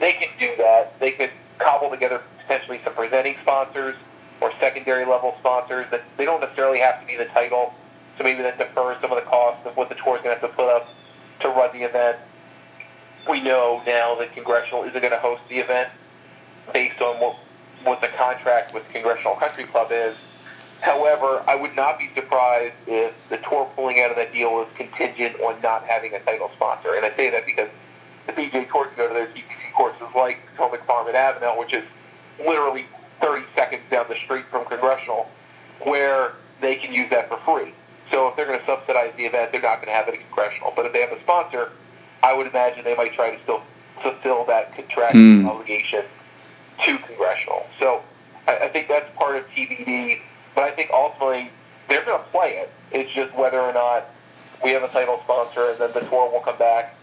They 0.00 0.14
can 0.14 0.28
do 0.40 0.56
that. 0.56 0.98
They 1.00 1.12
could 1.12 1.30
cobble 1.58 1.90
together 1.90 2.22
potentially 2.40 2.80
some 2.82 2.94
presenting 2.94 3.36
sponsors 3.42 3.96
or 4.40 4.50
secondary 4.58 5.04
level 5.04 5.36
sponsors 5.40 5.84
that 5.90 6.02
they 6.16 6.24
don't 6.24 6.40
necessarily 6.40 6.80
have 6.80 6.98
to 6.98 7.06
be 7.06 7.14
the 7.14 7.26
title. 7.26 7.74
So 8.16 8.24
maybe 8.24 8.42
that 8.42 8.56
defers 8.56 8.96
some 9.02 9.12
of 9.12 9.22
the 9.22 9.28
costs 9.28 9.66
of 9.66 9.76
what 9.76 9.90
the 9.90 9.96
tour 9.96 10.16
is 10.16 10.22
going 10.22 10.34
to 10.34 10.40
have 10.40 10.50
to 10.50 10.56
put 10.56 10.74
up 10.74 10.88
to 11.40 11.48
run 11.48 11.76
the 11.76 11.84
event. 11.84 12.16
We 13.28 13.42
know 13.42 13.82
now 13.86 14.14
that 14.14 14.32
Congressional 14.32 14.84
isn't 14.84 14.98
going 14.98 15.12
to 15.12 15.18
host 15.18 15.42
the 15.50 15.58
event 15.58 15.90
based 16.72 17.00
on 17.00 17.16
what 17.20 17.36
what 17.84 18.00
the 18.00 18.08
contract 18.08 18.72
with 18.72 18.88
Congressional 18.90 19.34
Country 19.36 19.64
Club 19.64 19.88
is. 19.90 20.16
However, 20.80 21.42
I 21.46 21.54
would 21.54 21.76
not 21.76 21.98
be 21.98 22.10
surprised 22.14 22.74
if 22.86 23.14
the 23.28 23.38
tour 23.38 23.70
pulling 23.74 24.00
out 24.00 24.10
of 24.10 24.16
that 24.16 24.32
deal 24.32 24.60
is 24.62 24.68
contingent 24.76 25.40
on 25.40 25.60
not 25.62 25.84
having 25.84 26.14
a 26.14 26.20
title 26.20 26.50
sponsor. 26.56 26.94
And 26.94 27.06
I 27.06 27.14
say 27.16 27.30
that 27.30 27.46
because 27.46 27.70
the 28.26 28.32
PGA 28.32 28.70
Tour 28.70 28.86
can 28.86 28.96
go 28.96 29.08
to 29.08 29.14
their 29.14 29.26
TPC 29.26 29.72
courses 29.74 30.06
like 30.14 30.38
Potomac 30.56 30.84
Farm 30.86 31.06
and 31.06 31.16
Avenel, 31.16 31.58
which 31.58 31.72
is 31.72 31.84
literally 32.38 32.86
30 33.20 33.46
seconds 33.54 33.82
down 33.90 34.06
the 34.08 34.16
street 34.24 34.44
from 34.50 34.66
Congressional, 34.66 35.30
where 35.84 36.32
they 36.60 36.76
can 36.76 36.92
use 36.92 37.08
that 37.10 37.28
for 37.28 37.38
free. 37.38 37.72
So 38.10 38.28
if 38.28 38.36
they're 38.36 38.46
going 38.46 38.60
to 38.60 38.66
subsidize 38.66 39.14
the 39.16 39.24
event, 39.24 39.52
they're 39.52 39.62
not 39.62 39.76
going 39.76 39.88
to 39.88 39.92
have 39.92 40.08
it 40.08 40.14
at 40.14 40.20
Congressional. 40.20 40.72
But 40.76 40.86
if 40.86 40.92
they 40.92 41.00
have 41.00 41.12
a 41.12 41.20
sponsor, 41.20 41.70
I 42.22 42.34
would 42.34 42.46
imagine 42.46 42.84
they 42.84 42.96
might 42.96 43.14
try 43.14 43.34
to 43.34 43.42
still 43.42 43.62
fulfill 44.02 44.44
that 44.46 44.74
contractual 44.74 45.22
mm. 45.22 45.48
obligation 45.48 46.04
to 46.84 46.98
Congressional. 46.98 47.66
So 47.78 48.02
I, 48.46 48.58
I 48.64 48.68
think 48.68 48.88
that's 48.88 49.14
part 49.16 49.36
of 49.36 49.48
TBD. 49.50 50.20
But 50.54 50.64
I 50.64 50.70
think 50.72 50.90
ultimately 50.92 51.50
they're 51.88 52.04
going 52.04 52.18
to 52.18 52.28
play 52.30 52.58
it. 52.58 52.70
It's 52.92 53.12
just 53.12 53.34
whether 53.34 53.60
or 53.60 53.72
not 53.72 54.06
we 54.62 54.70
have 54.70 54.82
a 54.82 54.88
title 54.88 55.20
sponsor, 55.24 55.70
and 55.70 55.78
then 55.78 55.92
the 55.92 56.00
tour 56.00 56.30
will 56.30 56.40
come 56.40 56.58
back 56.58 56.96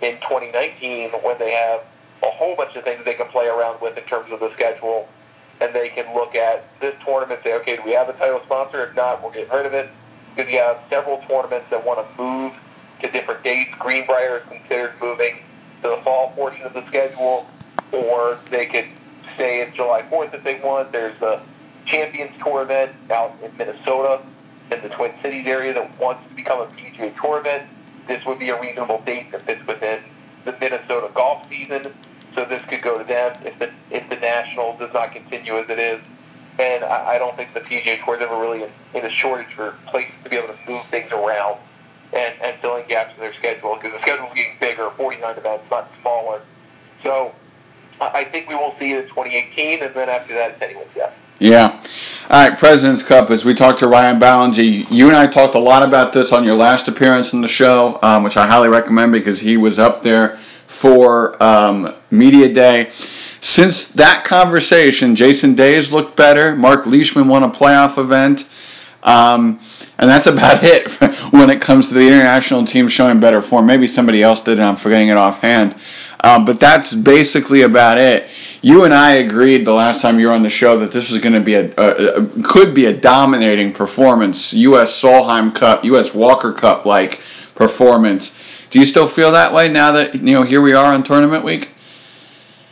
in 0.00 0.16
2019 0.16 1.10
when 1.22 1.38
they 1.38 1.52
have 1.52 1.82
a 2.22 2.30
whole 2.30 2.56
bunch 2.56 2.74
of 2.76 2.84
things 2.84 3.04
they 3.04 3.14
can 3.14 3.28
play 3.28 3.46
around 3.46 3.80
with 3.80 3.96
in 3.96 4.04
terms 4.04 4.32
of 4.32 4.40
the 4.40 4.52
schedule, 4.54 5.08
and 5.60 5.74
they 5.74 5.90
can 5.90 6.12
look 6.14 6.34
at 6.34 6.64
this 6.80 6.94
tournament 7.04 7.40
say, 7.42 7.52
okay, 7.54 7.76
do 7.76 7.82
we 7.84 7.92
have 7.92 8.08
a 8.08 8.14
title 8.14 8.40
sponsor? 8.44 8.82
If 8.84 8.96
not, 8.96 9.22
we'll 9.22 9.32
get 9.32 9.52
rid 9.52 9.66
of 9.66 9.74
it. 9.74 9.90
Because 10.34 10.50
you 10.50 10.58
have 10.58 10.80
several 10.90 11.18
tournaments 11.28 11.66
that 11.70 11.84
want 11.84 11.98
to 11.98 12.22
move 12.22 12.52
to 13.00 13.10
different 13.10 13.42
dates. 13.42 13.70
Greenbrier 13.78 14.38
is 14.38 14.48
considered 14.48 14.92
moving 15.00 15.38
to 15.82 15.88
the 15.88 16.00
fall 16.02 16.30
portion 16.30 16.62
of 16.66 16.72
the 16.72 16.86
schedule, 16.86 17.48
or 17.92 18.38
they 18.50 18.66
could 18.66 18.86
stay 19.36 19.66
in 19.66 19.72
July 19.74 20.02
4th 20.02 20.34
if 20.34 20.42
they 20.42 20.60
want. 20.60 20.90
There's 20.90 21.18
the 21.20 21.40
Champions 21.86 22.32
Tour 22.42 22.62
event 22.62 22.92
out 23.10 23.36
in 23.42 23.56
Minnesota 23.56 24.22
in 24.70 24.82
the 24.82 24.88
Twin 24.88 25.12
Cities 25.22 25.46
area 25.46 25.72
that 25.74 25.98
wants 26.00 26.28
to 26.28 26.34
become 26.34 26.60
a 26.60 26.66
PGA 26.66 27.14
Tour 27.20 27.38
event. 27.38 27.68
This 28.08 28.24
would 28.26 28.38
be 28.38 28.48
a 28.48 28.60
reasonable 28.60 29.02
date 29.02 29.30
that 29.32 29.42
fits 29.42 29.64
within 29.66 30.00
the 30.44 30.52
Minnesota 30.52 31.10
golf 31.14 31.48
season. 31.48 31.92
So 32.34 32.44
this 32.44 32.62
could 32.68 32.82
go 32.82 32.98
to 32.98 33.04
them 33.04 33.36
if 33.44 33.58
the 33.58 33.70
if 33.90 34.08
the 34.10 34.16
National 34.16 34.76
does 34.76 34.92
not 34.92 35.12
continue 35.12 35.56
as 35.58 35.70
it 35.70 35.78
is. 35.78 36.00
And 36.58 36.84
I, 36.84 37.14
I 37.14 37.18
don't 37.18 37.36
think 37.36 37.54
the 37.54 37.60
PGA 37.60 38.04
Tour 38.04 38.16
is 38.16 38.22
ever 38.22 38.38
really 38.38 38.62
in, 38.64 38.70
in 38.94 39.04
a 39.04 39.10
shortage 39.10 39.52
for 39.54 39.74
places 39.86 40.16
to 40.22 40.30
be 40.30 40.36
able 40.36 40.48
to 40.48 40.58
move 40.68 40.84
things 40.86 41.12
around 41.12 41.58
and, 42.12 42.34
and 42.42 42.60
fill 42.60 42.76
in 42.76 42.86
gaps 42.88 43.14
in 43.14 43.20
their 43.20 43.34
schedule 43.34 43.74
because 43.74 43.92
the 43.92 44.00
schedule 44.00 44.26
is 44.28 44.34
getting 44.34 44.56
bigger, 44.60 44.90
49 44.90 45.36
events, 45.36 45.64
not 45.70 45.90
smaller. 46.00 46.42
So 47.02 47.34
I 48.00 48.24
think 48.24 48.48
we 48.48 48.54
will 48.54 48.74
see 48.78 48.92
it 48.92 49.04
in 49.04 49.08
2018, 49.08 49.82
and 49.82 49.94
then 49.94 50.08
after 50.08 50.34
that, 50.34 50.52
it's 50.52 50.62
anyone's 50.62 50.88
guess. 50.94 51.12
Yeah. 51.38 51.82
All 52.30 52.48
right, 52.48 52.58
President's 52.58 53.02
Cup. 53.02 53.30
As 53.30 53.44
we 53.44 53.54
talked 53.54 53.78
to 53.80 53.88
Ryan 53.88 54.18
Ballengee, 54.18 54.90
you 54.90 55.08
and 55.08 55.16
I 55.16 55.26
talked 55.26 55.54
a 55.54 55.58
lot 55.58 55.82
about 55.82 56.12
this 56.12 56.32
on 56.32 56.44
your 56.44 56.56
last 56.56 56.88
appearance 56.88 57.34
on 57.34 57.42
the 57.42 57.48
show, 57.48 57.98
um, 58.02 58.22
which 58.22 58.36
I 58.36 58.46
highly 58.46 58.68
recommend 58.68 59.12
because 59.12 59.40
he 59.40 59.56
was 59.56 59.78
up 59.78 60.02
there 60.02 60.38
for 60.66 61.40
um, 61.42 61.94
Media 62.10 62.52
Day. 62.52 62.90
Since 63.40 63.92
that 63.92 64.24
conversation, 64.24 65.14
Jason 65.14 65.54
Days 65.54 65.92
looked 65.92 66.16
better. 66.16 66.56
Mark 66.56 66.86
Leishman 66.86 67.28
won 67.28 67.42
a 67.42 67.50
playoff 67.50 67.98
event. 67.98 68.50
Um, 69.02 69.60
and 69.98 70.10
that's 70.10 70.26
about 70.26 70.64
it 70.64 70.90
when 71.32 71.50
it 71.50 71.60
comes 71.60 71.88
to 71.88 71.94
the 71.94 72.06
international 72.06 72.64
team 72.64 72.88
showing 72.88 73.20
better 73.20 73.40
form. 73.40 73.66
Maybe 73.66 73.86
somebody 73.86 74.22
else 74.22 74.40
did, 74.40 74.58
and 74.58 74.66
I'm 74.66 74.76
forgetting 74.76 75.08
it 75.08 75.16
offhand. 75.16 75.76
Um, 76.26 76.44
but 76.44 76.58
that's 76.58 76.92
basically 76.92 77.62
about 77.62 77.98
it. 77.98 78.28
You 78.60 78.82
and 78.82 78.92
I 78.92 79.12
agreed 79.12 79.64
the 79.64 79.72
last 79.72 80.00
time 80.00 80.18
you 80.18 80.26
were 80.26 80.32
on 80.32 80.42
the 80.42 80.50
show 80.50 80.76
that 80.80 80.90
this 80.90 81.12
was 81.12 81.20
going 81.20 81.34
to 81.34 81.40
be 81.40 81.54
a, 81.54 81.70
a, 81.78 82.16
a, 82.16 82.42
could 82.42 82.74
be 82.74 82.84
a 82.86 82.92
dominating 82.92 83.72
performance, 83.72 84.52
U.S. 84.52 85.00
Solheim 85.00 85.54
Cup, 85.54 85.84
U.S. 85.84 86.12
Walker 86.12 86.52
Cup 86.52 86.84
like 86.84 87.20
performance. 87.54 88.66
Do 88.70 88.80
you 88.80 88.86
still 88.86 89.06
feel 89.06 89.30
that 89.30 89.52
way 89.52 89.68
now 89.68 89.92
that 89.92 90.16
you 90.16 90.34
know 90.34 90.42
here 90.42 90.60
we 90.60 90.72
are 90.72 90.92
on 90.92 91.04
tournament 91.04 91.44
week? 91.44 91.70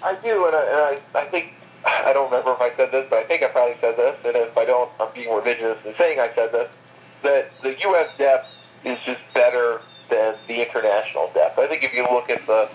I 0.02 0.16
do, 0.16 0.46
and 0.46 0.56
I, 0.56 0.62
and 0.64 0.99
I, 1.14 1.20
I 1.20 1.25
think 1.26 1.54
I 1.87 2.12
don't 2.12 2.28
remember 2.28 2.54
if 2.54 2.61
I 2.61 2.75
said 2.75 2.90
this, 2.90 3.06
but 3.08 3.20
I 3.20 3.25
think 3.25 3.44
I 3.44 3.49
probably 3.49 3.76
said 3.80 3.96
this, 3.96 4.18
and 4.25 4.34
if 4.34 4.58
I 4.58 4.64
don't, 4.64 4.90
I'm 4.99 5.14
being 5.14 5.28
revisionist 5.28 5.87
in 5.87 5.94
saying 5.94 6.18
I 6.18 6.34
said 6.34 6.50
this. 6.50 6.75
That 7.23 7.52
the 7.62 7.76
U.S. 7.84 8.16
depth 8.18 8.52
is 8.84 8.99
just 9.06 9.20
better 9.32 9.80
than 10.11 10.34
the 10.49 10.66
international 10.66 11.30
depth. 11.32 11.56
I 11.56 11.68
think 11.68 11.84
if 11.84 11.94
you 11.94 12.02
look 12.11 12.28
at 12.28 12.44
the 12.49 12.68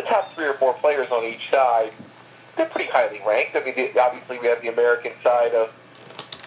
the 0.00 0.08
top 0.08 0.32
three 0.32 0.46
or 0.46 0.54
four 0.54 0.72
players 0.74 1.10
on 1.10 1.24
each 1.24 1.50
side, 1.50 1.92
they're 2.56 2.66
pretty 2.66 2.90
highly 2.90 3.20
ranked. 3.26 3.54
I 3.54 3.60
mean, 3.60 3.90
obviously 3.98 4.38
we 4.38 4.46
have 4.46 4.60
the 4.60 4.68
American 4.68 5.12
side 5.22 5.54
of 5.54 5.72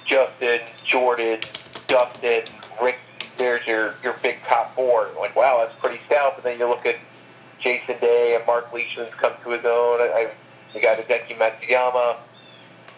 Justin, 0.05 0.59
Jordan, 0.85 1.39
Dustin, 1.87 2.43
Rick. 2.81 2.97
There's 3.37 3.65
your 3.65 3.95
your 4.03 4.13
big 4.21 4.37
top 4.47 4.75
four. 4.75 5.09
Like, 5.19 5.35
wow, 5.35 5.63
that's 5.63 5.79
pretty 5.79 5.99
stout. 6.05 6.35
But 6.35 6.43
then 6.43 6.59
you 6.59 6.67
look 6.67 6.85
at 6.85 6.97
Jason 7.59 7.99
Day 7.99 8.35
and 8.35 8.45
Mark 8.45 8.71
Leishman's 8.73 9.13
come 9.15 9.33
to 9.43 9.51
his 9.51 9.65
own. 9.65 10.01
I, 10.01 10.31
you 10.73 10.81
got 10.81 10.97
Hideki 10.97 11.37
Matsuyama. 11.37 12.17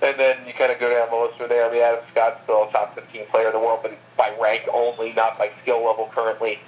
And 0.02 0.20
then 0.20 0.46
you 0.46 0.54
kind 0.54 0.74
of 0.74 0.80
go 0.80 0.90
down 0.90 1.10
the 1.10 1.16
list 1.16 1.38
from 1.38 1.48
there. 1.48 1.70
I 1.70 1.72
mean, 1.72 1.82
Adam 1.82 2.04
Scott's 2.12 2.44
still 2.44 2.68
a 2.68 2.72
top 2.72 2.96
15 2.96 3.28
player 3.28 3.48
in 3.48 3.54
the 3.54 3.60
world, 3.60 3.80
but 3.82 3.98
by 4.18 4.36
rank 4.42 4.68
only, 4.74 5.14
not 5.14 5.38
by 5.38 5.52
skill 5.62 5.86
level 5.86 6.10
currently. 6.14 6.60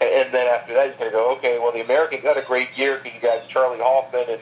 And 0.00 0.32
then 0.32 0.46
after 0.46 0.72
that, 0.74 0.88
he's 0.88 0.96
going 0.96 1.10
to 1.10 1.16
go, 1.16 1.32
okay, 1.36 1.58
well, 1.58 1.72
the 1.72 1.82
Americans 1.82 2.22
had 2.22 2.38
a 2.38 2.42
great 2.42 2.76
year 2.76 3.00
because 3.02 3.14
you 3.14 3.20
got 3.20 3.46
Charley 3.48 3.78
Hoffman 3.78 4.24
and 4.30 4.40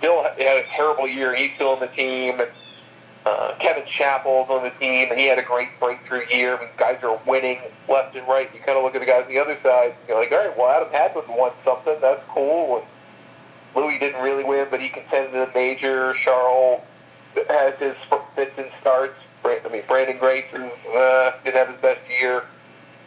Bill 0.00 0.22
had 0.22 0.38
a 0.38 0.64
terrible 0.64 1.08
year. 1.08 1.34
He's 1.34 1.54
still 1.54 1.70
on 1.70 1.80
the 1.80 1.86
team. 1.86 2.40
And 2.40 2.50
uh, 3.24 3.54
Kevin 3.58 3.84
Chappell's 3.86 4.48
on 4.48 4.62
the 4.62 4.70
team, 4.78 5.10
and 5.10 5.18
he 5.18 5.26
had 5.26 5.38
a 5.38 5.42
great 5.42 5.68
breakthrough 5.78 6.26
year. 6.30 6.56
I 6.56 6.60
mean, 6.60 6.70
guys 6.76 7.02
are 7.02 7.20
winning 7.26 7.60
left 7.88 8.16
and 8.16 8.26
right. 8.26 8.48
You 8.54 8.60
kind 8.60 8.78
of 8.78 8.84
look 8.84 8.94
at 8.94 9.00
the 9.00 9.06
guys 9.06 9.24
on 9.24 9.28
the 9.28 9.38
other 9.38 9.58
side, 9.62 9.94
and 10.00 10.08
you're 10.08 10.18
like, 10.18 10.32
all 10.32 10.38
right, 10.38 10.56
well, 10.56 10.68
Adam 10.68 10.92
Hadwin 10.92 11.24
won 11.28 11.52
something. 11.64 11.96
That's 12.00 12.22
cool. 12.28 12.78
And 12.78 12.86
Louis 13.74 13.98
didn't 13.98 14.22
really 14.22 14.44
win, 14.44 14.68
but 14.70 14.80
he 14.80 14.88
contended 14.88 15.34
in 15.34 15.40
the 15.40 15.50
major. 15.54 16.14
Charles 16.24 16.82
has 17.48 17.78
his 17.78 17.96
fits 18.34 18.58
and 18.58 18.70
starts. 18.80 19.14
I 19.44 19.68
mean, 19.70 19.82
Branden 19.82 20.18
Grace 20.18 20.46
uh, 20.52 21.32
didn't 21.44 21.56
have 21.56 21.68
his 21.68 21.80
best 21.80 22.00
year. 22.08 22.44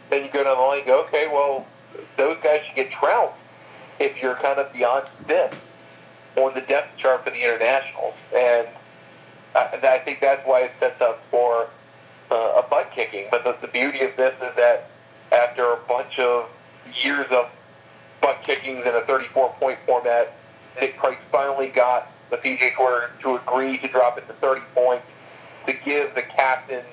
Then 0.09 0.23
you 0.23 0.31
go 0.31 0.43
down 0.43 0.57
the 0.57 0.61
line 0.61 0.79
and 0.79 0.87
go, 0.87 1.03
okay, 1.05 1.27
well, 1.27 1.65
those 2.17 2.37
guys 2.43 2.61
should 2.65 2.75
get 2.75 2.91
trounced 2.91 3.37
if 3.99 4.21
you're 4.21 4.35
kind 4.35 4.59
of 4.59 4.71
beyond 4.73 5.07
fifth 5.27 5.69
on 6.35 6.53
the 6.53 6.61
depth 6.61 6.97
chart 6.97 7.23
for 7.23 7.29
the 7.29 7.41
internationals. 7.43 8.15
And 8.35 8.67
I, 9.55 9.79
I 9.83 10.01
think 10.03 10.19
that's 10.19 10.45
why 10.47 10.61
it 10.61 10.71
sets 10.79 11.01
up 11.01 11.21
for 11.29 11.67
uh, 12.31 12.61
a 12.63 12.67
butt 12.69 12.91
kicking. 12.91 13.27
But 13.29 13.43
the, 13.43 13.55
the 13.61 13.71
beauty 13.71 14.01
of 14.01 14.15
this 14.15 14.33
is 14.35 14.55
that 14.55 14.89
after 15.31 15.71
a 15.71 15.77
bunch 15.87 16.19
of 16.19 16.49
years 17.03 17.27
of 17.31 17.49
butt 18.21 18.43
kickings 18.43 18.85
in 18.85 18.93
a 18.95 19.01
34 19.01 19.53
point 19.59 19.79
format, 19.85 20.33
Nick 20.79 20.97
Price 20.97 21.17
finally 21.31 21.69
got 21.69 22.07
the 22.29 22.37
PGA 22.37 22.75
Tour 22.75 23.11
to 23.21 23.35
agree 23.35 23.77
to 23.77 23.87
drop 23.87 24.17
it 24.17 24.27
to 24.27 24.33
30 24.33 24.61
points 24.73 25.05
to 25.67 25.73
give 25.85 26.15
the 26.15 26.23
captains 26.23 26.85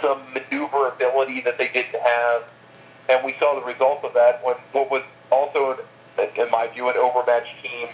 some 0.00 0.22
maneuverability 0.32 1.40
that 1.42 1.58
they 1.58 1.68
didn't 1.68 2.00
have 2.00 2.44
and 3.08 3.24
we 3.24 3.34
saw 3.38 3.58
the 3.58 3.64
result 3.64 4.04
of 4.04 4.12
that 4.14 4.44
when 4.44 4.56
what 4.72 4.90
was 4.90 5.02
also, 5.30 5.78
in 6.18 6.50
my 6.50 6.68
view, 6.68 6.88
an 6.88 6.96
overmatched 6.96 7.62
team 7.62 7.88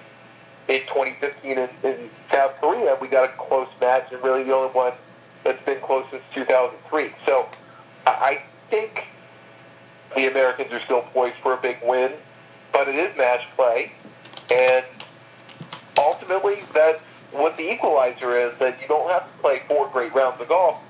in 0.68 0.80
2015 0.80 1.58
in, 1.58 1.68
in 1.82 2.10
South 2.30 2.54
Korea. 2.60 2.96
We 3.00 3.08
got 3.08 3.30
a 3.30 3.32
close 3.36 3.68
match, 3.80 4.12
and 4.12 4.22
really 4.22 4.44
the 4.44 4.54
only 4.54 4.72
one 4.72 4.92
that's 5.44 5.62
been 5.64 5.80
close 5.80 6.06
since 6.10 6.22
2003. 6.34 7.12
So 7.26 7.48
I 8.06 8.42
think 8.70 9.04
the 10.14 10.26
Americans 10.28 10.72
are 10.72 10.80
still 10.80 11.02
poised 11.02 11.36
for 11.36 11.54
a 11.54 11.60
big 11.60 11.78
win, 11.82 12.12
but 12.72 12.88
it 12.88 12.96
is 12.96 13.16
match 13.16 13.46
play, 13.54 13.92
and 14.50 14.84
ultimately 15.98 16.58
that's 16.72 17.00
what 17.30 17.56
the 17.56 17.70
equalizer 17.70 18.36
is. 18.36 18.58
That 18.58 18.80
you 18.80 18.88
don't 18.88 19.10
have 19.10 19.30
to 19.30 19.38
play 19.38 19.62
four 19.68 19.88
great 19.88 20.14
rounds 20.14 20.40
of 20.40 20.48
golf. 20.48 20.82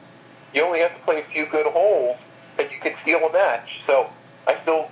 You 0.55 0.63
only 0.63 0.81
have 0.81 0.95
to 0.95 1.03
play 1.03 1.21
a 1.21 1.25
few 1.25 1.47
good 1.47 1.67
holes 1.67 2.17
that 2.57 2.71
you 2.73 2.79
can 2.81 2.95
steal 3.03 3.19
a 3.19 3.33
match. 3.33 3.81
So 3.87 4.11
I 4.47 4.61
still 4.63 4.91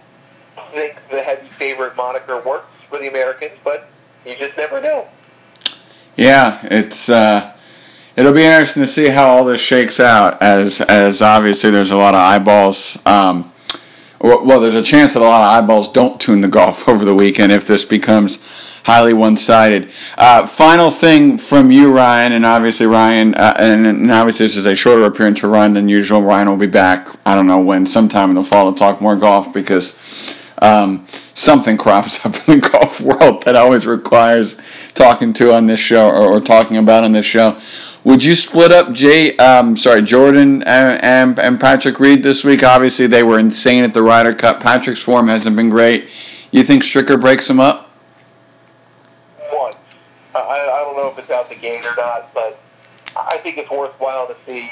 think 0.72 0.96
the 1.10 1.22
heavy 1.22 1.48
favorite 1.48 1.96
moniker 1.96 2.40
works 2.40 2.70
for 2.88 2.98
the 2.98 3.08
Americans, 3.08 3.52
but 3.64 3.88
you 4.26 4.36
just 4.36 4.56
never 4.56 4.80
know. 4.80 5.08
Yeah, 6.16 6.60
it's 6.70 7.08
uh, 7.08 7.56
it'll 8.16 8.32
be 8.32 8.44
interesting 8.44 8.82
to 8.82 8.86
see 8.86 9.08
how 9.08 9.28
all 9.28 9.44
this 9.44 9.60
shakes 9.60 9.98
out. 9.98 10.40
As 10.42 10.80
as 10.82 11.22
obviously 11.22 11.70
there's 11.70 11.90
a 11.90 11.96
lot 11.96 12.14
of 12.14 12.20
eyeballs. 12.20 13.04
Um, 13.06 13.52
well, 14.20 14.60
there's 14.60 14.74
a 14.74 14.82
chance 14.82 15.14
that 15.14 15.20
a 15.20 15.26
lot 15.26 15.42
of 15.42 15.64
eyeballs 15.64 15.90
don't 15.90 16.20
tune 16.20 16.42
to 16.42 16.48
golf 16.48 16.88
over 16.88 17.04
the 17.04 17.14
weekend 17.14 17.50
if 17.50 17.66
this 17.66 17.84
becomes 17.84 18.46
highly 18.84 19.12
one-sided. 19.12 19.90
Uh, 20.18 20.46
final 20.46 20.90
thing 20.90 21.38
from 21.38 21.70
you, 21.70 21.92
Ryan, 21.92 22.32
and 22.32 22.44
obviously 22.44 22.86
Ryan, 22.86 23.34
uh, 23.34 23.56
and, 23.58 23.86
and 23.86 24.10
obviously 24.10 24.46
this 24.46 24.56
is 24.56 24.66
a 24.66 24.74
shorter 24.74 25.04
appearance 25.04 25.40
for 25.40 25.48
Ryan 25.48 25.72
than 25.72 25.88
usual. 25.88 26.22
Ryan 26.22 26.48
will 26.48 26.56
be 26.56 26.66
back. 26.66 27.08
I 27.24 27.34
don't 27.34 27.46
know 27.46 27.60
when, 27.60 27.86
sometime 27.86 28.30
in 28.30 28.36
the 28.36 28.42
fall 28.42 28.72
to 28.72 28.78
talk 28.78 29.00
more 29.00 29.16
golf 29.16 29.52
because 29.52 30.36
um, 30.60 31.06
something 31.34 31.76
crops 31.76 32.24
up 32.26 32.36
in 32.48 32.60
the 32.60 32.68
golf 32.70 33.00
world 33.00 33.42
that 33.44 33.56
always 33.56 33.86
requires 33.86 34.58
talking 34.94 35.32
to 35.34 35.52
on 35.52 35.66
this 35.66 35.80
show 35.80 36.08
or, 36.08 36.26
or 36.26 36.40
talking 36.40 36.76
about 36.76 37.04
on 37.04 37.12
this 37.12 37.26
show. 37.26 37.58
Would 38.04 38.24
you 38.24 38.34
split 38.34 38.72
up 38.72 38.92
Jay? 38.92 39.36
Um, 39.36 39.76
sorry, 39.76 40.02
Jordan 40.02 40.62
and, 40.64 41.04
and, 41.04 41.38
and 41.38 41.60
Patrick 41.60 42.00
Reed 42.00 42.24
this 42.24 42.44
week? 42.44 42.64
Obviously, 42.64 43.06
they 43.06 43.22
were 43.22 43.38
insane 43.38 43.84
at 43.84 43.94
the 43.94 44.02
Ryder 44.02 44.34
Cup. 44.34 44.60
Patrick's 44.60 45.00
form 45.00 45.28
hasn't 45.28 45.54
been 45.54 45.70
great. 45.70 46.08
You 46.50 46.64
think 46.64 46.82
Stricker 46.82 47.20
breaks 47.20 47.48
him 47.48 47.60
up? 47.60 47.91
58 51.72 51.86
or 51.86 51.96
not, 51.96 52.34
but 52.34 52.58
I 53.16 53.38
think 53.38 53.58
it's 53.58 53.70
worthwhile 53.70 54.26
to 54.26 54.36
see 54.46 54.70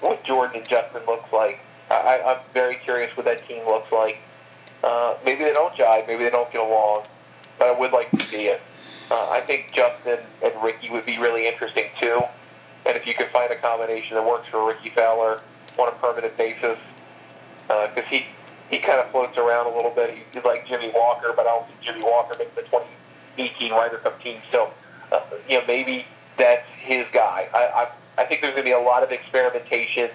what 0.00 0.22
Jordan 0.24 0.56
and 0.56 0.68
Justin 0.68 1.02
looks 1.06 1.32
like. 1.32 1.60
I, 1.90 2.20
I'm 2.24 2.38
very 2.52 2.76
curious 2.76 3.16
what 3.16 3.26
that 3.26 3.46
team 3.48 3.64
looks 3.66 3.90
like. 3.92 4.18
Uh, 4.82 5.14
maybe 5.24 5.44
they 5.44 5.52
don't 5.52 5.74
jive, 5.74 6.06
maybe 6.06 6.24
they 6.24 6.30
don't 6.30 6.50
get 6.52 6.60
along, 6.60 7.04
but 7.58 7.68
I 7.68 7.78
would 7.78 7.92
like 7.92 8.10
to 8.10 8.20
see 8.20 8.46
it. 8.46 8.60
Uh, 9.10 9.30
I 9.30 9.40
think 9.40 9.72
Justin 9.72 10.18
and 10.42 10.52
Rickie 10.62 10.90
would 10.90 11.06
be 11.06 11.18
really 11.18 11.48
interesting 11.48 11.86
too. 11.98 12.20
And 12.86 12.96
if 12.96 13.06
you 13.06 13.14
can 13.14 13.28
find 13.28 13.50
a 13.50 13.56
combination 13.56 14.16
that 14.16 14.26
works 14.26 14.48
for 14.48 14.66
Rickie 14.66 14.90
Fowler 14.90 15.40
on 15.78 15.88
a 15.88 15.92
permanent 15.92 16.36
basis, 16.36 16.78
because 17.66 17.96
uh, 17.96 18.02
he 18.08 18.26
he 18.70 18.78
kind 18.78 19.00
of 19.00 19.10
floats 19.10 19.36
around 19.38 19.66
a 19.66 19.74
little 19.74 19.90
bit. 19.90 20.14
He's 20.32 20.44
like 20.44 20.66
Jimmy 20.66 20.90
Walker, 20.94 21.32
but 21.34 21.46
I 21.46 21.50
don't 21.50 21.66
think 21.66 21.80
Jimmy 21.80 22.02
Walker 22.04 22.36
makes 22.38 22.54
the 22.54 22.62
2018 22.62 23.72
Ryder 23.72 23.96
Cup 23.96 24.22
team. 24.22 24.40
So 24.52 24.72
uh, 25.12 25.20
you 25.48 25.58
know, 25.58 25.64
maybe 25.66 26.04
that's 26.36 26.66
his 26.78 27.06
guy. 27.12 27.48
I, 27.52 27.58
I 27.58 27.88
I 28.22 28.26
think 28.26 28.40
there's 28.40 28.54
going 28.54 28.64
to 28.64 28.68
be 28.68 28.72
a 28.72 28.80
lot 28.80 29.02
of 29.02 29.12
experimentation 29.12 30.10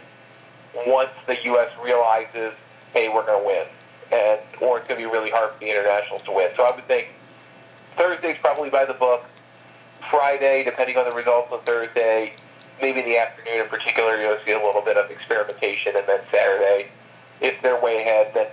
once 0.87 1.11
the 1.25 1.37
U.S. 1.45 1.71
realizes, 1.81 2.53
hey, 2.93 3.07
we're 3.07 3.25
going 3.25 3.41
to 3.41 3.47
win, 3.47 3.65
and 4.11 4.39
or 4.61 4.79
it's 4.79 4.87
going 4.87 4.99
to 4.99 5.07
be 5.07 5.11
really 5.11 5.29
hard 5.29 5.53
for 5.53 5.59
the 5.59 5.69
internationals 5.69 6.21
to 6.23 6.31
win. 6.31 6.49
So 6.55 6.63
I 6.63 6.75
would 6.75 6.85
think 6.85 7.07
Thursday's 7.95 8.37
probably 8.41 8.69
by 8.69 8.85
the 8.85 8.93
book. 8.93 9.25
Friday, 10.11 10.65
depending 10.65 10.97
on 10.97 11.07
the 11.09 11.15
results 11.15 11.53
of 11.53 11.63
Thursday, 11.63 12.33
maybe 12.81 12.99
in 12.99 13.05
the 13.05 13.17
afternoon 13.17 13.61
in 13.61 13.69
particular, 13.69 14.17
you'll 14.17 14.37
see 14.45 14.51
a 14.51 14.61
little 14.61 14.81
bit 14.81 14.97
of 14.97 15.09
experimentation, 15.09 15.95
and 15.95 16.05
then 16.05 16.19
Saturday, 16.29 16.87
if 17.39 17.61
they're 17.61 17.79
way 17.81 18.01
ahead, 18.01 18.33
then 18.33 18.47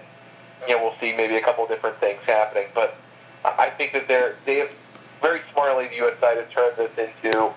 you 0.69 0.77
know 0.77 0.83
we'll 0.83 0.97
see 1.01 1.13
maybe 1.17 1.37
a 1.37 1.43
couple 1.43 1.67
different 1.67 1.97
things 1.97 2.21
happening. 2.25 2.69
But 2.73 2.95
I 3.45 3.71
think 3.71 3.93
that 3.95 4.07
they're 4.07 4.37
they 4.45 4.59
have 4.59 4.73
very 5.21 5.41
smartly 5.53 5.89
the 5.89 5.97
U.S. 5.97 6.19
side 6.19 6.39
has 6.39 6.49
turned 6.53 6.77
this 6.77 6.91
into 6.97 7.53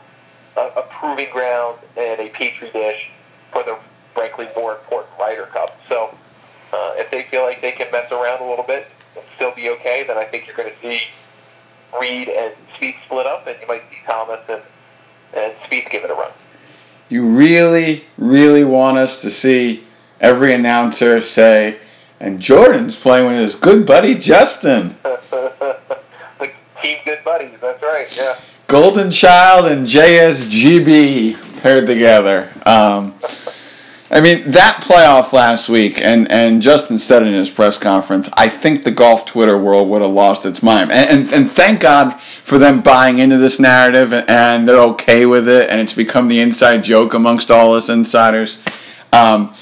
a, 0.58 0.62
a 0.62 0.88
proving 0.90 1.30
ground 1.32 1.80
and 1.98 2.20
a 2.20 2.30
petri 2.30 2.72
dish 2.72 3.10
for 3.52 3.64
the 3.64 3.78
frankly 4.14 4.48
more 4.56 4.76
important 4.76 5.12
Ryder 5.20 5.46
Cup. 5.48 5.80
So 5.90 6.16
uh, 6.72 6.94
if 6.96 7.10
they 7.12 7.24
feel 7.24 7.44
like 7.44 7.62
they 7.62 7.72
can 7.72 7.92
mess 7.92 8.12
around 8.12 8.42
a 8.42 8.50
little 8.50 8.66
bit 8.66 8.88
and 9.16 9.26
still 9.36 9.54
be 9.54 9.70
okay, 9.70 10.04
then 10.08 10.18
I 10.18 10.26
think 10.26 10.48
you're 10.48 10.56
going 10.56 10.72
to 10.72 10.80
see 10.82 11.02
Reed 12.00 12.30
and 12.30 12.54
Spieth 12.76 12.96
split 13.06 13.28
up, 13.28 13.46
and 13.48 13.56
you 13.62 13.68
might 13.68 13.84
see 13.90 13.98
Thomas 14.06 14.40
and, 14.50 14.62
and 15.36 15.54
Spieth 15.58 15.90
give 15.92 16.04
it 16.04 16.10
a 16.10 16.14
run. 16.14 16.32
You 17.10 17.28
really, 17.28 18.06
really 18.18 18.64
want 18.64 18.98
us 18.98 19.22
to 19.22 19.30
see 19.30 19.84
every 20.20 20.54
announcer 20.54 21.22
say, 21.22 21.78
and 22.20 22.40
Jordan's 22.40 22.96
playing 22.96 23.28
with 23.28 23.38
his 23.38 23.56
good 23.56 23.86
buddy 23.86 24.16
Justin. 24.16 24.96
good 27.16 27.24
buddies, 27.24 27.60
that's 27.62 27.82
right, 27.82 28.16
yeah. 28.16 28.40
Golden 28.68 29.12
Child 29.12 29.68
and 29.68 29.88
JSGB 29.88 31.62
paired 31.62 31.86
together. 31.86 32.50
Um, 32.66 33.14
I 34.10 34.22
mean, 34.22 34.52
that 34.52 34.84
playoff 34.84 35.34
last 35.34 35.70
week, 35.70 36.00
and, 36.02 36.32
and 36.32 36.62
Justin 36.62 36.98
said 36.98 37.24
in 37.24 37.34
his 37.34 37.50
press 37.50 37.78
conference, 37.78 38.30
I 38.34 38.48
think 38.48 38.84
the 38.84 38.92
golf 38.92 39.26
Twitter 39.26 39.58
world 39.58 39.90
would 39.90 40.02
have 40.02 40.12
lost 40.12 40.46
its 40.46 40.64
mind. 40.64 40.92
And, 40.92 41.10
and, 41.10 41.34
and 41.34 41.50
thank 41.50 41.82
God 41.82 42.20
for 42.20 42.58
them 42.58 42.82
buying 42.82 43.20
into 43.20 43.38
this 43.38 43.60
narrative, 43.60 44.14
and, 44.14 44.30
and, 44.30 44.68
they're 44.68 44.82
okay 44.82 45.26
with 45.26 45.48
it, 45.48 45.70
and 45.70 45.82
it's 45.82 45.94
become 45.94 46.28
the 46.28 46.40
inside 46.40 46.84
joke 46.84 47.14
amongst 47.14 47.52
all 47.52 47.74
us 47.74 47.90
insiders. 47.90 48.62
Um, 49.12 49.54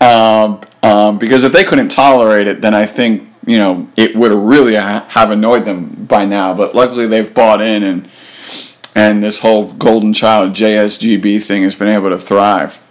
um, 0.00 0.60
um, 0.82 1.18
because 1.18 1.42
if 1.42 1.52
they 1.52 1.64
couldn't 1.64 1.88
tolerate 1.88 2.46
it, 2.46 2.60
then 2.62 2.74
I 2.74 2.86
think, 2.86 3.29
you 3.46 3.58
know, 3.58 3.88
it 3.96 4.14
would 4.14 4.30
have 4.30 4.40
really 4.40 4.74
ha- 4.76 5.06
have 5.10 5.30
annoyed 5.30 5.64
them 5.64 6.06
by 6.06 6.24
now. 6.24 6.54
But 6.54 6.74
luckily 6.74 7.06
they've 7.06 7.32
bought 7.32 7.60
in, 7.62 7.82
and, 7.82 8.08
and 8.94 9.22
this 9.22 9.40
whole 9.40 9.72
Golden 9.72 10.12
Child 10.12 10.52
JSGB 10.52 11.42
thing 11.42 11.62
has 11.62 11.74
been 11.74 11.88
able 11.88 12.10
to 12.10 12.18
thrive 12.18 12.82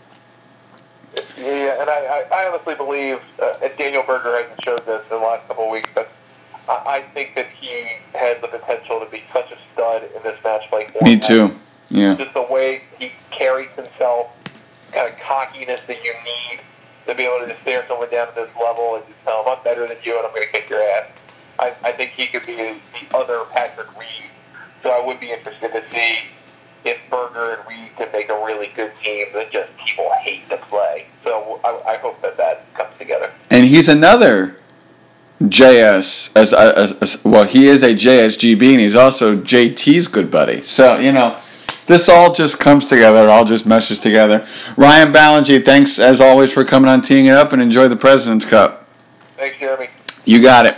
Yeah, 1.37 1.81
and 1.81 1.89
I, 1.89 2.25
I, 2.31 2.43
I 2.43 2.49
honestly 2.49 2.75
believe, 2.75 3.19
uh, 3.41 3.53
and 3.63 3.71
Daniel 3.77 4.03
Berger 4.03 4.41
hasn't 4.41 4.63
showed 4.63 4.85
this 4.85 5.03
in 5.03 5.09
the 5.09 5.23
last 5.23 5.47
couple 5.47 5.65
of 5.65 5.71
weeks, 5.71 5.89
but 5.93 6.11
I, 6.67 6.71
I 6.71 7.01
think 7.13 7.35
that 7.35 7.47
he 7.59 7.97
has 8.13 8.41
the 8.41 8.47
potential 8.47 8.99
to 8.99 9.05
be 9.11 9.23
such 9.31 9.51
a 9.51 9.57
stud 9.73 10.03
in 10.03 10.23
this 10.23 10.41
match 10.43 10.63
Like. 10.71 10.99
Me 11.01 11.19
too. 11.19 11.51
Yeah. 11.89 12.15
Just 12.15 12.33
the 12.33 12.43
way 12.43 12.83
he 12.97 13.11
carries 13.31 13.69
himself, 13.71 14.31
kind 14.91 15.11
of 15.11 15.19
cockiness 15.19 15.81
that 15.87 16.03
you 16.03 16.13
need 16.13 16.59
to 17.09 17.15
be 17.15 17.23
able 17.23 17.39
to 17.39 17.47
just 17.47 17.61
stare 17.61 17.85
someone 17.87 18.09
down 18.09 18.29
at 18.29 18.35
this 18.35 18.49
level 18.61 18.95
and 18.95 19.05
just 19.07 19.23
tell 19.23 19.43
them, 19.43 19.55
I'm 19.57 19.63
better 19.63 19.87
than 19.87 19.97
you 20.03 20.17
and 20.17 20.25
I'm 20.25 20.33
going 20.33 20.47
to 20.47 20.51
kick 20.51 20.69
your 20.69 20.81
ass. 20.81 21.07
I, 21.57 21.73
I 21.83 21.91
think 21.91 22.11
he 22.11 22.27
could 22.27 22.45
be 22.45 22.55
the 22.55 22.77
other 23.13 23.43
Patrick 23.51 23.97
Reed. 23.97 24.29
So 24.81 24.89
I 24.89 25.05
would 25.05 25.19
be 25.19 25.31
interested 25.31 25.71
to 25.71 25.83
see 25.91 26.19
if 26.85 26.97
Berger 27.09 27.55
and 27.55 27.67
Reed 27.67 27.91
can 27.97 28.09
make 28.13 28.29
a 28.29 28.45
really 28.45 28.71
good 28.75 28.95
team 28.95 29.27
that 29.33 29.51
just 29.51 29.75
people 29.77 30.09
hate 30.21 30.47
to 30.49 30.57
play. 30.57 31.07
So 31.23 31.59
I, 31.63 31.93
I 31.93 31.97
hope 31.97 32.21
that 32.21 32.37
that 32.37 32.73
comes 32.73 32.97
together. 32.97 33.33
And 33.49 33.65
he's 33.65 33.89
another 33.89 34.55
JS 35.41 36.35
as, 36.35 36.53
as, 36.53 36.93
as, 36.93 37.25
well. 37.25 37.45
He 37.45 37.67
is 37.67 37.83
a 37.83 37.93
JSGB, 37.93 38.71
and 38.71 38.79
he's 38.79 38.95
also 38.95 39.37
JT's 39.37 40.07
good 40.07 40.29
buddy. 40.29 40.61
So 40.61 40.97
you 40.99 41.11
know, 41.11 41.37
this 41.89 42.07
all 42.07 42.31
just 42.31 42.59
comes 42.59 42.85
together. 42.85 43.23
It 43.23 43.29
all 43.29 43.43
just 43.43 43.65
meshes 43.65 43.99
together. 43.99 44.47
Ryan 44.77 45.11
Ballengee, 45.11 45.65
thanks 45.65 45.99
as 45.99 46.21
always 46.21 46.53
for 46.53 46.63
coming 46.63 46.87
on, 46.87 47.01
teeing 47.01 47.25
it 47.25 47.33
up, 47.33 47.51
and 47.51 47.61
enjoy 47.61 47.87
the 47.87 47.95
President's 47.97 48.45
Cup. 48.45 48.87
Thanks, 49.35 49.57
Jeremy. 49.59 49.89
You 50.23 50.41
got 50.41 50.67
it. 50.67 50.77